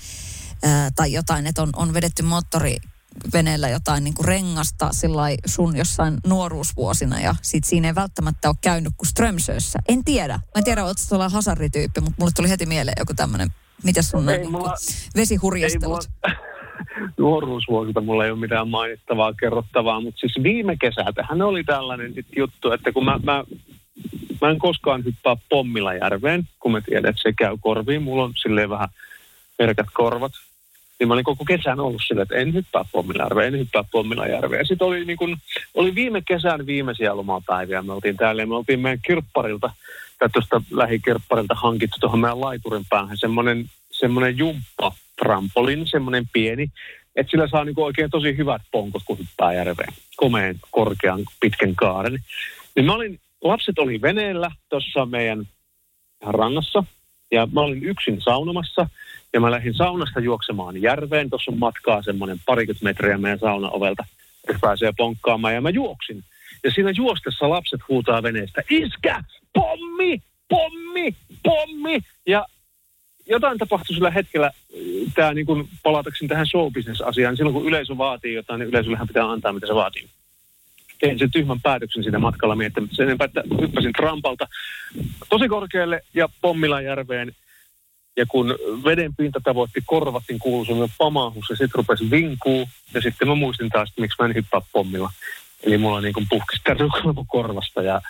ö, 0.65 0.69
tai 0.97 1.13
jotain, 1.13 1.47
että 1.47 1.63
on, 1.63 1.71
on 1.77 1.95
vedetty 1.95 2.23
moottori 2.23 2.77
veneellä 3.33 3.69
jotain 3.69 4.05
niin 4.05 4.15
kuin 4.15 4.25
rengasta 4.25 4.91
sun 5.47 5.77
jossain 5.77 6.19
nuoruusvuosina 6.27 7.21
ja 7.21 7.35
sit 7.43 7.65
siinä 7.65 7.89
ei 7.89 7.95
välttämättä 7.95 8.49
ole 8.49 8.57
käynyt 8.61 8.93
kuin 8.97 9.09
Strömsössä. 9.09 9.79
En 9.89 10.05
tiedä. 10.05 10.35
Mä 10.35 10.53
en 10.57 10.65
tiedä, 10.65 10.85
oletko 10.85 11.03
tuolla 11.09 11.29
hasarityyppi, 11.29 12.01
mutta 12.01 12.17
mulle 12.19 12.33
tuli 12.37 12.51
heti 12.51 12.67
mieleen 12.67 12.97
joku 12.99 13.15
tämmöinen, 13.15 13.49
mitä 13.85 14.03
sun 14.03 14.29
ei, 14.29 14.45
on 14.45 14.53
mulla, 14.53 14.75
niin 14.89 15.11
vesihurjastelut? 15.17 16.11
Nuoruusvuosilta 17.19 18.01
mulla 18.01 18.25
ei 18.25 18.31
ole 18.31 18.41
mitään 18.41 18.69
mainittavaa, 18.69 19.35
kerrottavaa, 19.35 20.01
mutta 20.01 20.21
siis 20.21 20.43
viime 20.43 20.77
kesältähän 20.77 21.43
oli 21.43 21.65
tällainen 21.65 22.15
juttu, 22.37 22.71
että 22.73 22.93
kun 22.93 23.05
mä, 23.05 23.21
mä, 23.23 23.45
mä 24.41 24.51
en 24.51 24.59
koskaan 24.59 25.05
hyppää 25.05 25.37
pommilla 25.49 25.95
järveen, 25.95 26.49
kun 26.61 26.73
mä 26.73 26.81
tiedän, 26.81 27.11
että 27.11 27.23
se 27.23 27.33
käy 27.33 27.57
korviin. 27.61 28.03
Mulla 28.03 28.25
on 28.25 28.33
silleen 28.37 28.71
vähän 28.71 28.89
herkät 29.59 29.87
korvat. 29.93 30.33
Niin 30.99 31.09
mä 31.09 31.15
olin 31.15 31.25
koko 31.25 31.45
kesän 31.45 31.81
ollut 31.81 32.03
silleen, 32.07 32.23
että 32.23 32.35
en 32.35 32.55
hyppää 32.55 32.85
pommilla 32.93 33.23
järveen, 33.23 33.55
en 33.55 33.61
hyppää 33.61 33.85
pommilla 33.93 34.27
järveen. 34.27 34.67
Sitten 34.67 34.87
oli, 34.87 35.05
niin 35.05 35.19
kun, 35.19 35.37
oli 35.75 35.95
viime 35.95 36.23
kesän 36.27 36.67
viimeisiä 36.67 37.17
lomapäiviä. 37.17 37.83
Me 37.83 37.93
oltiin 37.93 38.17
täällä 38.17 38.43
ja 38.43 38.47
me 38.47 38.55
oltiin 38.55 38.81
meidän 38.81 38.99
kirpparilta, 39.03 39.71
tai 40.19 40.29
tuosta 40.33 40.63
lähikirpparilta 40.71 41.55
hankittu 41.55 41.97
tuohon 42.01 42.21
meidän 42.21 42.41
laiturin 42.41 42.85
päähän 42.91 43.17
semmoinen 43.17 43.65
semmoinen 43.99 44.39
jumppa 44.39 44.93
trampolin, 45.19 45.87
semmoinen 45.87 46.25
pieni, 46.33 46.69
että 47.17 47.31
sillä 47.31 47.49
saa 47.49 47.65
niinku 47.65 47.85
oikein 47.85 48.11
tosi 48.11 48.37
hyvät 48.37 48.63
ponkot, 48.71 49.03
kun 49.05 49.19
hyppää 49.19 49.53
järveen. 49.53 49.93
Komeen, 50.17 50.61
korkean, 50.71 51.21
pitkän 51.41 51.75
kaaren. 51.75 52.19
Niin 52.77 52.87
mä 52.87 52.95
olin, 52.95 53.21
lapset 53.43 53.79
oli 53.79 54.03
veneellä 54.03 54.51
tuossa 54.69 55.07
meidän 55.07 55.49
rannassa, 56.27 56.85
ja 57.31 57.49
mä 57.53 57.61
olin 57.61 57.85
yksin 57.85 58.21
saunomassa, 58.21 58.89
ja 59.33 59.41
mä 59.41 59.51
lähdin 59.51 59.75
saunasta 59.75 60.21
juoksemaan 60.21 60.83
järveen. 60.83 61.31
Tuossa 61.31 61.51
on 61.51 61.59
matkaa 61.59 62.03
semmoinen 62.03 62.38
parikymmentä 62.47 62.85
metriä 62.85 63.19
meidän 63.19 63.38
saunaovelta, 63.38 64.05
että 64.49 64.59
pääsee 64.61 64.93
ponkkaamaan, 64.97 65.55
ja 65.55 65.61
mä 65.61 65.71
juoksin. 65.71 66.25
Ja 66.64 66.71
siinä 66.71 66.91
juostessa 66.97 67.51
lapset 67.51 67.81
huutaa 67.88 68.23
veneestä, 68.23 68.62
iskä, 68.71 69.25
pommi, 69.53 70.23
pommi, 70.49 71.14
pommi. 71.43 72.01
Ja 72.27 72.47
jotain 73.27 73.59
tapahtui 73.59 73.95
sillä 73.95 74.11
hetkellä, 74.11 74.51
tämä 75.14 75.35
niin 75.35 75.47
kuin 75.47 75.69
palatakseni 75.83 76.29
tähän 76.29 76.47
showbusiness-asiaan, 76.47 77.37
silloin 77.37 77.55
kun 77.55 77.67
yleisö 77.67 77.99
vaatii 77.99 78.35
jotain, 78.35 78.59
niin 78.59 78.69
yleisöllähän 78.69 79.09
pitää 79.09 79.31
antaa, 79.31 79.53
mitä 79.53 79.67
se 79.67 79.75
vaatii. 79.75 80.09
Tein 81.01 81.19
sen 81.19 81.31
tyhmän 81.31 81.61
päätöksen 81.61 82.03
siinä 82.03 82.19
matkalla 82.19 82.57
miettimättä 82.57 82.97
sen 82.97 83.07
enempää, 83.07 83.25
että 83.25 83.43
hyppäsin 83.61 83.93
trampalta 83.93 84.49
tosi 85.29 85.49
korkealle 85.49 86.01
ja 86.14 86.29
pommilla 86.41 86.81
järveen. 86.81 87.33
Ja 88.19 88.27
kun 88.27 88.55
veden 88.85 89.17
pinta 89.17 89.41
tavoitti 89.45 89.83
korvat, 89.87 90.23
niin 90.29 90.39
kuului 90.39 90.67
semmoinen 90.67 90.95
pamahus 90.99 91.51
ja 91.51 91.57
sitten 91.57 91.75
rupesi 91.75 92.11
vinkuu. 92.11 92.69
Ja 92.95 93.01
sitten 93.01 93.29
mä 93.29 93.35
muistin 93.35 93.69
taas, 93.69 93.89
että 93.89 94.01
miksi 94.01 94.17
mä 94.19 94.27
en 94.27 94.35
hyppää 94.35 94.61
pommilla. 94.73 95.11
Eli 95.63 95.79
mulla 95.79 96.01
niin 96.01 96.29
puhkisi 96.31 96.63
korvasta 97.27 97.83
ja 97.83 98.01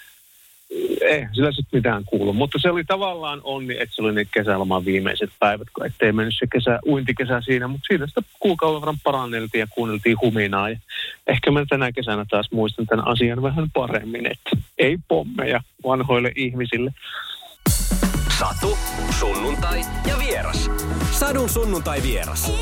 ei 1.00 1.26
sillä 1.32 1.52
sitten 1.52 1.78
mitään 1.78 2.04
kuulu. 2.04 2.32
Mutta 2.32 2.58
se 2.62 2.70
oli 2.70 2.84
tavallaan 2.84 3.40
onni, 3.44 3.74
että 3.74 3.94
se 3.94 4.02
oli 4.02 4.12
ne 4.12 4.24
kesäloman 4.24 4.84
viimeiset 4.84 5.30
päivät, 5.38 5.68
kun 5.74 5.86
ettei 5.86 6.12
mennyt 6.12 6.34
se 6.38 6.46
kesä, 6.52 6.78
uintikesä 6.86 7.40
siinä, 7.40 7.68
mutta 7.68 7.86
siinä 7.86 8.06
sitä 8.06 8.22
kuukauden 8.40 8.80
verran 8.80 8.98
paranneltiin 9.04 9.60
ja 9.60 9.66
kuunneltiin 9.70 10.16
huminaa. 10.20 10.70
Ja 10.70 10.76
ehkä 11.26 11.50
mä 11.50 11.64
tänä 11.68 11.92
kesänä 11.92 12.24
taas 12.30 12.50
muistan 12.50 12.86
tämän 12.86 13.08
asian 13.08 13.42
vähän 13.42 13.70
paremmin, 13.74 14.26
että 14.26 14.50
ei 14.78 14.98
pommeja 15.08 15.60
vanhoille 15.84 16.32
ihmisille. 16.36 16.90
Satu, 18.38 18.78
sunnuntai 19.18 19.80
ja 20.06 20.18
vieras. 20.18 20.70
Sadun 21.18 21.48
sunnuntai 21.48 22.02
vieras. 22.02 22.52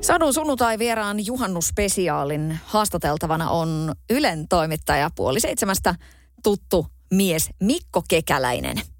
Sadun 0.00 0.34
sunnuntai 0.34 0.78
vieraan 0.78 1.26
juhannusspesiaalin 1.26 2.58
haastateltavana 2.64 3.50
on 3.50 3.94
Ylen 4.10 4.48
toimittaja 4.48 5.10
puoli 5.14 5.40
seitsemästä 5.40 5.94
tuttu 6.42 6.86
mies 7.10 7.50
Mikko 7.60 8.02
Kekäläinen. 8.08 8.93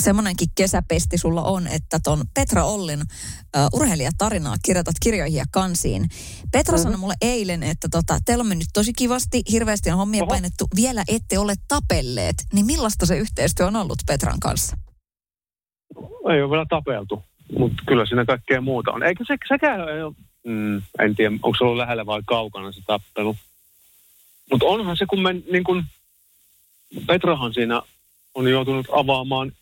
Semmoinenkin 0.00 0.48
kesäpesti 0.54 1.18
sulla 1.18 1.42
on, 1.42 1.66
että 1.66 1.98
ton 2.04 2.24
Petra 2.34 2.64
Ollin 2.64 3.00
uh, 3.00 3.80
urheilijatarinaa 3.80 4.56
kirjoitat 4.64 4.94
kirjoihin 5.02 5.36
ja 5.36 5.44
kansiin. 5.50 6.08
Petra 6.52 6.72
mm-hmm. 6.72 6.82
sanoi 6.82 6.98
mulle 6.98 7.14
eilen, 7.20 7.62
että 7.62 7.88
tota, 7.90 8.18
teillä 8.24 8.42
on 8.42 8.48
mennyt 8.48 8.68
tosi 8.72 8.92
kivasti, 8.92 9.42
hirveästi 9.50 9.90
on 9.90 9.96
hommia 9.96 10.22
Oho. 10.22 10.28
painettu, 10.30 10.66
vielä 10.76 11.04
ette 11.08 11.38
ole 11.38 11.54
tapelleet. 11.68 12.36
Niin 12.52 12.66
millaista 12.66 13.06
se 13.06 13.18
yhteistyö 13.18 13.66
on 13.66 13.76
ollut 13.76 13.98
Petran 14.06 14.40
kanssa? 14.40 14.76
Ei 16.32 16.42
ole 16.42 16.50
vielä 16.50 16.66
tapeltu, 16.68 17.22
mutta 17.58 17.82
kyllä 17.86 18.06
siinä 18.06 18.24
kaikkea 18.24 18.60
muuta 18.60 18.92
on. 18.92 19.02
Eikä 19.02 19.24
se, 19.26 19.36
sekään 19.48 19.88
ei 19.88 20.02
ole 20.02 20.14
mm, 20.44 20.82
en 20.98 21.14
tiedä, 21.16 21.36
onko 21.42 21.54
se 21.58 21.64
ollut 21.64 21.76
lähellä 21.76 22.06
vai 22.06 22.22
kaukana 22.26 22.72
se 22.72 22.80
tappelu. 22.86 23.36
Mutta 24.50 24.66
onhan 24.66 24.96
se, 24.96 25.06
kun 25.06 25.22
me 25.22 25.32
niin 25.32 25.64
kun, 25.64 25.84
Petrahan 27.06 27.54
siinä 27.54 27.82
on 28.34 28.50
joutunut 28.50 28.86
avaamaan, 28.92 29.52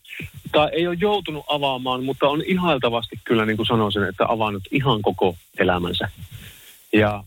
tai 0.51 0.69
ei 0.73 0.87
ole 0.87 0.97
joutunut 0.99 1.45
avaamaan, 1.47 2.03
mutta 2.03 2.29
on 2.29 2.43
ihailtavasti 2.45 3.19
kyllä, 3.23 3.45
niin 3.45 3.57
kuin 3.57 3.67
sanoisin, 3.67 4.03
että 4.03 4.25
avannut 4.27 4.63
ihan 4.71 5.01
koko 5.01 5.35
elämänsä. 5.59 6.09
Ja 6.93 7.23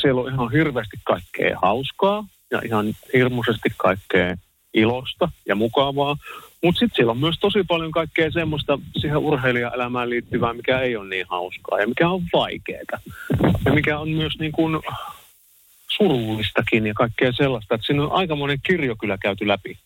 siellä 0.00 0.20
on 0.20 0.32
ihan 0.32 0.52
hirveästi 0.52 0.96
kaikkea 1.04 1.58
hauskaa 1.62 2.24
ja 2.50 2.62
ihan 2.64 2.94
hirmuisesti 3.14 3.68
kaikkea 3.76 4.36
ilosta 4.74 5.28
ja 5.48 5.54
mukavaa. 5.54 6.16
Mutta 6.62 6.78
sitten 6.78 6.96
siellä 6.96 7.10
on 7.10 7.18
myös 7.18 7.36
tosi 7.40 7.64
paljon 7.68 7.90
kaikkea 7.90 8.30
semmoista 8.30 8.78
siihen 9.00 9.18
urheilijaelämään 9.18 10.10
liittyvää, 10.10 10.52
mikä 10.52 10.80
ei 10.80 10.96
ole 10.96 11.08
niin 11.08 11.26
hauskaa 11.28 11.80
ja 11.80 11.86
mikä 11.86 12.08
on 12.08 12.22
vaikeaa. 12.32 13.00
Ja 13.64 13.72
mikä 13.72 13.98
on 13.98 14.08
myös 14.08 14.32
niin 14.38 14.52
kuin 14.52 14.80
surullistakin 15.96 16.86
ja 16.86 16.94
kaikkea 16.94 17.32
sellaista, 17.32 17.74
että 17.74 17.86
siinä 17.86 18.02
on 18.02 18.12
aikamoinen 18.12 18.58
kirjo 18.62 18.96
kyllä 18.96 19.18
käyty 19.18 19.48
läpi. 19.48 19.78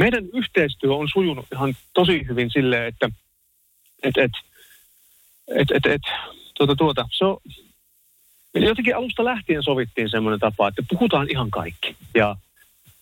Meidän 0.00 0.24
yhteistyö 0.32 0.94
on 0.94 1.08
sujunut 1.12 1.46
ihan 1.52 1.74
tosi 1.92 2.26
hyvin 2.28 2.50
silleen, 2.50 2.86
että 2.86 3.10
et, 4.02 4.16
et, 4.16 4.32
et, 5.48 5.70
et, 5.70 5.86
et, 5.86 6.02
tuota, 6.54 6.76
tuota, 6.76 7.08
se 7.10 7.24
on, 7.24 7.36
jotenkin 8.54 8.96
alusta 8.96 9.24
lähtien 9.24 9.62
sovittiin 9.62 10.10
semmoinen 10.10 10.40
tapa, 10.40 10.68
että 10.68 10.82
puhutaan 10.90 11.30
ihan 11.30 11.50
kaikki. 11.50 11.96
Ja, 12.14 12.36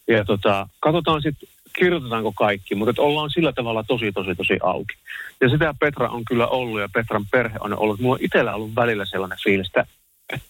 ja 0.08 0.24
tota, 0.24 0.68
katsotaan 0.80 1.22
sitten 1.22 1.48
kirjoitetaanko 1.78 2.32
kaikki, 2.32 2.74
mutta 2.74 3.02
ollaan 3.02 3.30
sillä 3.30 3.52
tavalla 3.52 3.84
tosi, 3.84 4.12
tosi, 4.12 4.34
tosi 4.34 4.58
auki. 4.62 4.94
Ja 5.40 5.48
sitä 5.48 5.74
Petra 5.80 6.08
on 6.08 6.24
kyllä 6.24 6.46
ollut 6.46 6.80
ja 6.80 6.88
Petran 6.88 7.26
perhe 7.30 7.56
on 7.60 7.78
ollut. 7.78 8.00
Mulla 8.00 8.14
on 8.14 8.24
itsellä 8.24 8.54
ollut 8.54 8.76
välillä 8.76 9.04
sellainen 9.04 9.38
fiilis, 9.44 9.66
että, 9.66 9.86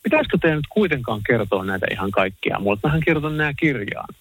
pitäisikö 0.02 0.38
teidän 0.40 0.59
nyt 0.59 0.66
kuitenkaan 0.70 1.20
kertoa 1.26 1.64
näitä 1.64 1.87
ihan 1.90 2.11
kaikkia. 2.11 2.59
Mulla 2.59 2.78
mähän 2.83 3.00
kirjoitan 3.00 3.37
nämä 3.37 3.52
kirjaan. 3.55 4.14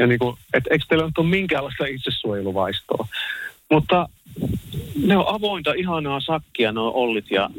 Ja 0.00 0.06
niin 0.06 0.18
kuin, 0.18 0.36
että 0.54 0.70
eikö 0.72 0.84
teillä 0.88 1.06
nyt 1.06 1.18
ole 1.18 1.26
minkäänlaista 1.26 1.86
itsesuojeluvaistoa. 1.86 3.08
Mutta 3.70 4.08
ne 5.04 5.16
on 5.16 5.24
avointa, 5.28 5.72
ihanaa 5.72 6.20
sakkia, 6.20 6.72
ne 6.72 6.80
on 6.80 6.94
ollit 6.94 7.30
ja 7.30 7.50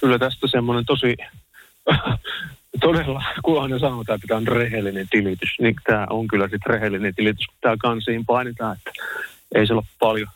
kyllä 0.00 0.18
tästä 0.18 0.46
semmoinen 0.46 0.84
tosi 0.84 1.16
todella, 2.80 3.22
kun 3.44 3.62
aina 3.62 3.78
sanotaan, 3.78 4.16
että 4.16 4.26
tämä 4.28 4.38
on 4.38 4.46
rehellinen 4.46 5.06
tilitys, 5.10 5.48
niin 5.60 5.74
tämä 5.86 6.06
on 6.10 6.28
kyllä 6.28 6.48
sitten 6.48 6.74
rehellinen 6.74 7.14
tilitys, 7.14 7.46
kun 7.46 7.56
tämä 7.60 7.76
kansiin 7.76 8.26
painetaan, 8.26 8.76
että 8.76 8.90
ei 9.54 9.66
siellä 9.66 9.80
ole 9.80 9.96
paljon, 9.98 10.28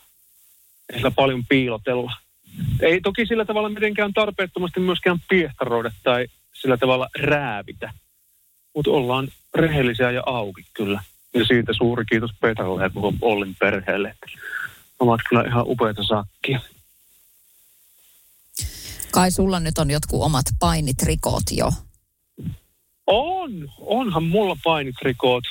ei 0.92 0.94
siellä 0.94 1.10
paljon 1.10 1.42
piilotella. 1.48 2.12
Ei 2.80 3.00
toki 3.00 3.26
sillä 3.26 3.44
tavalla 3.44 3.68
mitenkään 3.68 4.12
tarpeettomasti 4.12 4.80
myöskään 4.80 5.18
piehtaroida 5.28 5.90
tai 6.02 6.26
sillä 6.52 6.76
tavalla 6.76 7.08
räävitä, 7.18 7.92
mutta 8.74 8.90
ollaan 8.90 9.28
rehellisiä 9.54 10.10
ja 10.10 10.22
auki 10.26 10.62
kyllä. 10.74 11.00
Ja 11.34 11.44
siitä 11.44 11.72
suuri 11.72 12.04
kiitos 12.04 12.30
Petralle 12.40 12.82
ja 12.82 12.90
koko 12.90 13.12
Ollin 13.20 13.56
perheelle, 13.60 14.14
ovat 15.00 15.20
kyllä 15.28 15.42
ihan 15.42 15.64
upeita 15.66 16.02
sakkia. 16.02 16.60
Kai 19.10 19.30
sulla 19.30 19.60
nyt 19.60 19.78
on 19.78 19.90
jotkut 19.90 20.22
omat 20.22 20.46
painitrikot 20.60 21.42
jo 21.50 21.70
on, 23.06 23.70
onhan 23.78 24.24
mulla 24.24 24.56
painitrikoot. 24.64 25.44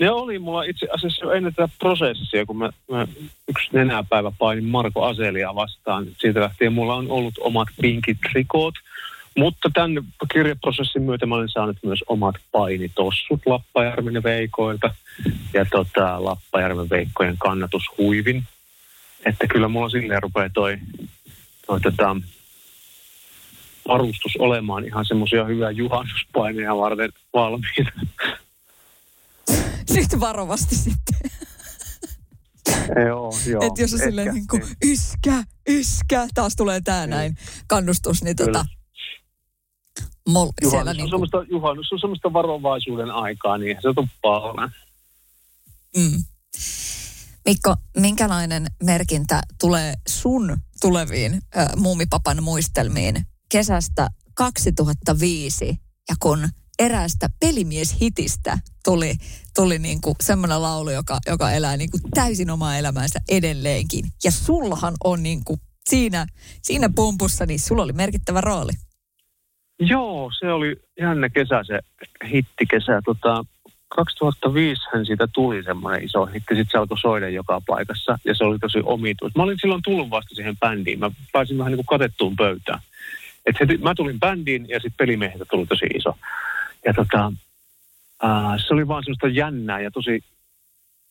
Ne 0.00 0.10
oli 0.10 0.38
mulla 0.38 0.62
itse 0.62 0.86
asiassa 0.92 1.24
jo 1.24 1.30
ennen 1.30 1.54
tätä 1.54 1.74
prosessia, 1.78 2.46
kun 2.46 2.58
mä, 2.58 2.70
mä 2.90 3.06
yksi 3.48 3.68
nenäpäivä 3.72 4.32
painin 4.38 4.64
Marko 4.64 5.04
Aselia 5.04 5.54
vastaan. 5.54 6.06
Siitä 6.20 6.40
lähtien 6.40 6.72
mulla 6.72 6.94
on 6.94 7.10
ollut 7.10 7.34
omat 7.40 7.68
pinkit 7.80 8.18
trikoot. 8.32 8.74
Mutta 9.36 9.70
tämän 9.74 9.92
kirjaprosessin 10.32 11.02
myötä 11.02 11.26
mä 11.26 11.34
olen 11.34 11.48
saanut 11.48 11.76
myös 11.84 12.04
omat 12.08 12.34
painitossut 12.52 13.40
Lappajärven 13.46 14.22
Veikoilta 14.22 14.94
ja 15.52 15.64
tota, 15.70 16.24
Lappajärven 16.24 16.90
Veikkojen 16.90 17.38
kannatushuivin. 17.38 18.44
Että 19.26 19.46
kyllä 19.46 19.68
mulla 19.68 19.88
silleen 19.88 20.22
rupeaa 20.22 20.50
toi, 20.54 20.78
toi 21.66 21.80
tota, 21.80 22.16
varustus 23.88 24.36
olemaan 24.38 24.84
ihan 24.84 25.04
semmoisia 25.04 25.44
hyviä 25.44 25.70
juhannuspaineja 25.70 26.76
varten 26.76 27.12
valmiina. 27.34 27.92
Sitten 29.86 30.20
varovasti 30.20 30.74
sitten. 30.74 31.30
joo, 33.06 33.32
joo. 33.46 33.62
Että 33.66 33.82
jos 33.82 33.92
on 33.92 33.98
silleen 33.98 34.34
niin 34.34 34.46
kuin, 34.46 34.62
yskä, 34.84 35.44
yskä, 35.68 36.26
taas 36.34 36.56
tulee 36.56 36.80
tää 36.80 37.06
niin. 37.06 37.10
näin 37.10 37.36
kannustus, 37.66 38.22
niin 38.22 38.36
tota, 38.36 38.64
mol, 40.28 40.48
juhannus, 40.62 40.90
on 40.90 40.96
niin 40.96 41.10
kuin... 41.10 41.10
semmoista, 41.10 41.44
juhannus 41.50 41.92
on 41.92 41.98
semmoista 41.98 42.32
varovaisuuden 42.32 43.10
aikaa, 43.10 43.58
niin 43.58 43.76
se 43.82 43.88
tuppaa 43.94 44.40
olemaan. 44.40 44.72
Mm. 45.96 46.24
Mikko, 47.44 47.76
minkälainen 47.96 48.66
merkintä 48.82 49.42
tulee 49.60 49.94
sun 50.08 50.56
tuleviin 50.80 51.34
äh, 51.34 51.68
muumipapan 51.76 52.42
muistelmiin 52.42 53.26
kesästä 53.48 54.08
2005 54.34 55.78
ja 56.08 56.14
kun 56.22 56.48
eräästä 56.78 57.30
pelimieshitistä 57.40 58.58
tuli, 58.84 59.14
tuli 59.54 59.78
niin 59.78 60.00
kuin 60.00 60.14
semmoinen 60.22 60.62
laulu, 60.62 60.90
joka, 60.90 61.18
joka 61.26 61.52
elää 61.52 61.76
niin 61.76 61.90
kuin 61.90 62.02
täysin 62.14 62.50
omaa 62.50 62.76
elämäänsä 62.76 63.20
edelleenkin. 63.28 64.04
Ja 64.24 64.30
sullahan 64.30 64.94
on 65.04 65.22
niin 65.22 65.44
kuin 65.44 65.60
siinä, 65.88 66.26
siinä 66.62 66.90
pumpussa, 66.94 67.46
niin 67.46 67.60
sulla 67.60 67.82
oli 67.82 67.92
merkittävä 67.92 68.40
rooli. 68.40 68.72
Joo, 69.78 70.30
se 70.38 70.52
oli 70.52 70.76
jännä 71.00 71.28
kesä, 71.28 71.62
se 71.64 71.80
hittikesä. 72.24 73.00
Tota, 73.04 73.44
2005 73.88 74.82
hän 74.92 75.06
siitä 75.06 75.28
tuli 75.32 75.62
semmoinen 75.62 76.04
iso 76.04 76.26
hitti, 76.26 76.54
sitten 76.54 76.66
se 76.70 76.78
alkoi 76.78 76.98
soida 76.98 77.28
joka 77.28 77.60
paikassa 77.66 78.18
ja 78.24 78.34
se 78.34 78.44
oli 78.44 78.58
tosi 78.58 78.78
omituus. 78.84 79.36
Mä 79.36 79.42
olin 79.42 79.58
silloin 79.60 79.82
tullut 79.84 80.10
vasta 80.10 80.34
siihen 80.34 80.56
bändiin, 80.58 80.98
mä 80.98 81.10
pääsin 81.32 81.58
vähän 81.58 81.70
niin 81.70 81.84
kuin 81.84 81.98
katettuun 81.98 82.36
pöytään. 82.36 82.80
Et 83.46 83.60
heti, 83.60 83.76
mä 83.78 83.94
tulin 83.94 84.20
bändiin 84.20 84.68
ja 84.68 84.80
sitten 84.80 84.96
pelimiehestä 84.96 85.44
tuli 85.50 85.66
tosi 85.66 85.86
iso. 85.86 86.16
Ja 86.84 86.94
tota, 86.94 87.32
äh, 88.24 88.64
se 88.66 88.74
oli 88.74 88.88
vaan 88.88 89.04
semmoista 89.04 89.28
jännää 89.28 89.80
ja 89.80 89.90
tosi 89.90 90.24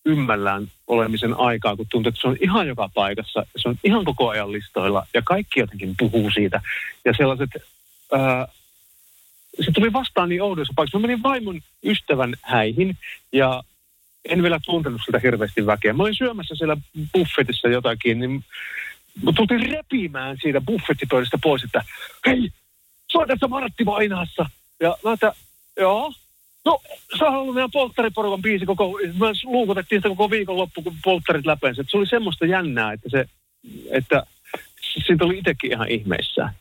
ymmällään 0.05 0.67
olemisen 0.87 1.39
aikaa, 1.39 1.75
kun 1.75 1.85
tuntuu, 1.91 2.09
että 2.09 2.21
se 2.21 2.27
on 2.27 2.37
ihan 2.41 2.67
joka 2.67 2.89
paikassa, 2.93 3.45
se 3.55 3.69
on 3.69 3.75
ihan 3.83 4.05
koko 4.05 4.29
ajan 4.29 4.51
listoilla 4.51 5.07
ja 5.13 5.21
kaikki 5.21 5.59
jotenkin 5.59 5.95
puhuu 5.97 6.31
siitä. 6.31 6.61
Ja 7.05 7.13
sellaiset, 7.17 7.49
se 9.65 9.71
tuli 9.71 9.93
vastaan 9.93 10.29
niin 10.29 10.41
oudoissa 10.41 10.73
paikassa. 10.75 10.99
Mä 10.99 11.07
menin 11.07 11.23
vaimon 11.23 11.61
ystävän 11.83 12.33
häihin 12.41 12.97
ja 13.31 13.63
en 14.25 14.43
vielä 14.43 14.59
tuntenut 14.65 15.01
sitä 15.05 15.19
hirveästi 15.19 15.65
väkeä. 15.65 15.93
Mä 15.93 16.03
olin 16.03 16.15
syömässä 16.15 16.55
siellä 16.55 16.77
buffetissa 17.13 17.67
jotakin, 17.67 18.19
niin 18.19 18.43
tultiin 19.35 19.69
repimään 19.71 20.37
siitä 20.41 20.61
buffettipöydästä 20.61 21.37
pois, 21.43 21.63
että 21.63 21.85
hei, 22.25 22.49
soita 23.11 23.47
Martti 23.47 23.85
Vainaassa. 23.85 24.45
Ja 24.79 24.97
mä 25.03 25.13
että, 25.13 25.33
joo. 25.79 26.13
No, 26.65 26.81
se 27.17 27.25
on 27.25 27.35
ollut 27.35 27.55
meidän 27.55 27.71
polttariporukan 27.71 28.41
biisi 28.41 28.65
koko, 28.65 28.99
me 29.19 29.27
luukutettiin 29.43 29.99
sitä 29.99 30.09
koko 30.09 30.29
viikonloppu, 30.29 30.81
kun 30.81 30.95
polttarit 31.03 31.45
läpensä. 31.45 31.83
Se 31.87 31.97
oli 31.97 32.07
semmoista 32.07 32.45
jännää, 32.45 32.93
että 32.93 33.09
se, 33.09 33.25
että 33.91 34.23
siitä 35.05 35.25
oli 35.25 35.37
itsekin 35.37 35.71
ihan 35.71 35.89
ihmeissään. 35.89 36.53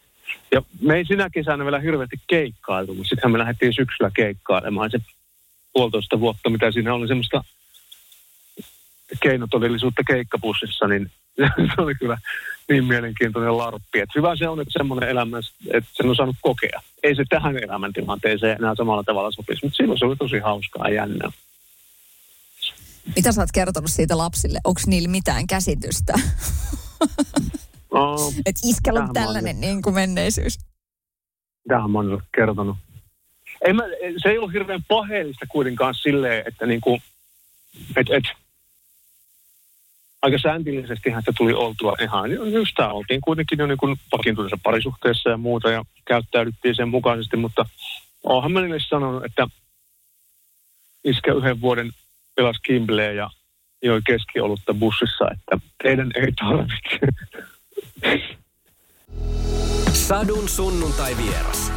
Ja 0.53 0.63
me 0.81 0.97
ei 0.97 1.05
sinä 1.05 1.31
kesänä 1.31 1.65
vielä 1.65 1.81
hirveästi 1.81 2.21
keikkailtu, 2.27 2.95
mutta 2.95 3.09
sittenhän 3.09 3.33
me 3.33 3.39
lähdettiin 3.39 3.75
syksyllä 3.75 4.11
keikkailemaan. 4.15 4.91
Se 4.91 4.99
puolitoista 5.73 6.21
vuotta, 6.21 6.51
mitä 6.51 6.71
siinä 6.71 6.95
oli 6.95 7.09
semmoista 7.09 7.45
keinotodellisuutta 9.21 10.03
keikkapussissa, 10.07 10.89
niin 10.89 11.11
se 11.75 11.83
oli 11.83 11.95
kyllä 11.95 12.19
niin 12.69 12.85
mielenkiintoinen 12.85 13.59
larppi. 13.59 14.01
Että 14.01 14.13
hyvä 14.17 14.37
se 14.37 14.49
on, 14.49 14.61
että 14.61 14.73
semmoinen 14.79 15.09
elämä, 15.09 15.39
että 15.73 15.91
sen 15.93 16.09
on 16.09 16.17
saanut 16.17 16.37
kokea. 16.41 16.81
Ei 17.03 17.17
se 17.17 17.25
tähän 17.29 17.57
elämäntilanteeseen 17.57 18.57
enää 18.59 18.75
samalla 18.77 19.03
tavalla 19.03 19.31
sopisi, 19.31 19.61
mutta 19.63 19.77
silloin 19.77 19.99
se 19.99 20.05
oli 20.05 20.17
tosi 20.17 20.39
hauskaa 20.39 20.89
ja 20.89 20.95
jännää. 20.95 21.31
Mitä 23.17 23.33
sä 23.33 23.41
oot 23.41 23.53
kertonut 23.55 23.91
siitä 23.91 24.19
lapsille? 24.19 24.59
Onko 24.65 24.81
niillä 24.87 25.09
mitään 25.09 25.47
käsitystä? 25.47 26.13
No, 27.93 28.17
että 28.47 28.61
iskällä 28.65 29.01
on 29.01 29.13
tällainen 29.13 29.61
niin 29.61 29.83
kuin 29.83 29.95
menneisyys. 29.95 30.59
Tähän 31.69 31.91
mä 31.91 31.99
oon 31.99 32.23
kertonut. 32.35 32.77
Ei 33.65 33.73
mä, 33.73 33.83
se 34.23 34.29
ei 34.29 34.39
ollut 34.39 34.53
hirveän 34.53 34.85
paheellista 34.89 35.47
kuitenkaan 35.49 35.95
silleen, 35.95 36.45
että 36.47 36.67
niin 36.67 36.81
kuin, 36.81 37.03
et, 37.97 38.07
et, 38.11 38.25
aika 40.23 40.39
sääntillisesti 40.39 41.11
se 41.25 41.33
tuli 41.37 41.53
oltua 41.53 41.97
ihan, 42.03 42.53
just 42.53 42.73
tämä 42.77 42.89
oltiin 42.89 43.21
kuitenkin 43.21 43.59
jo 43.59 43.67
niin 43.67 43.99
vakiintuneessa 44.13 44.59
parisuhteessa 44.63 45.31
ja 45.31 45.37
muuta 45.37 45.71
ja 45.71 45.85
käyttäydyttiin 46.05 46.75
sen 46.75 46.89
mukaisesti, 46.89 47.37
mutta 47.37 47.67
oonhan 48.23 48.53
mä 48.53 48.61
niille 48.61 48.79
sanonut, 48.89 49.25
että 49.25 49.47
iskä 51.05 51.33
yhden 51.35 51.61
vuoden 51.61 51.91
pelasi 52.35 52.61
Kimbleä 52.63 53.13
ja 53.13 53.31
joi 53.83 54.01
keskiolutta 54.07 54.75
bussissa, 54.75 55.25
että 55.31 55.67
teidän 55.83 56.11
ei 56.15 56.33
tarvitse. 56.33 56.99
Sadun 59.93 60.49
sunnuntai 60.49 61.17
vieras. 61.17 61.73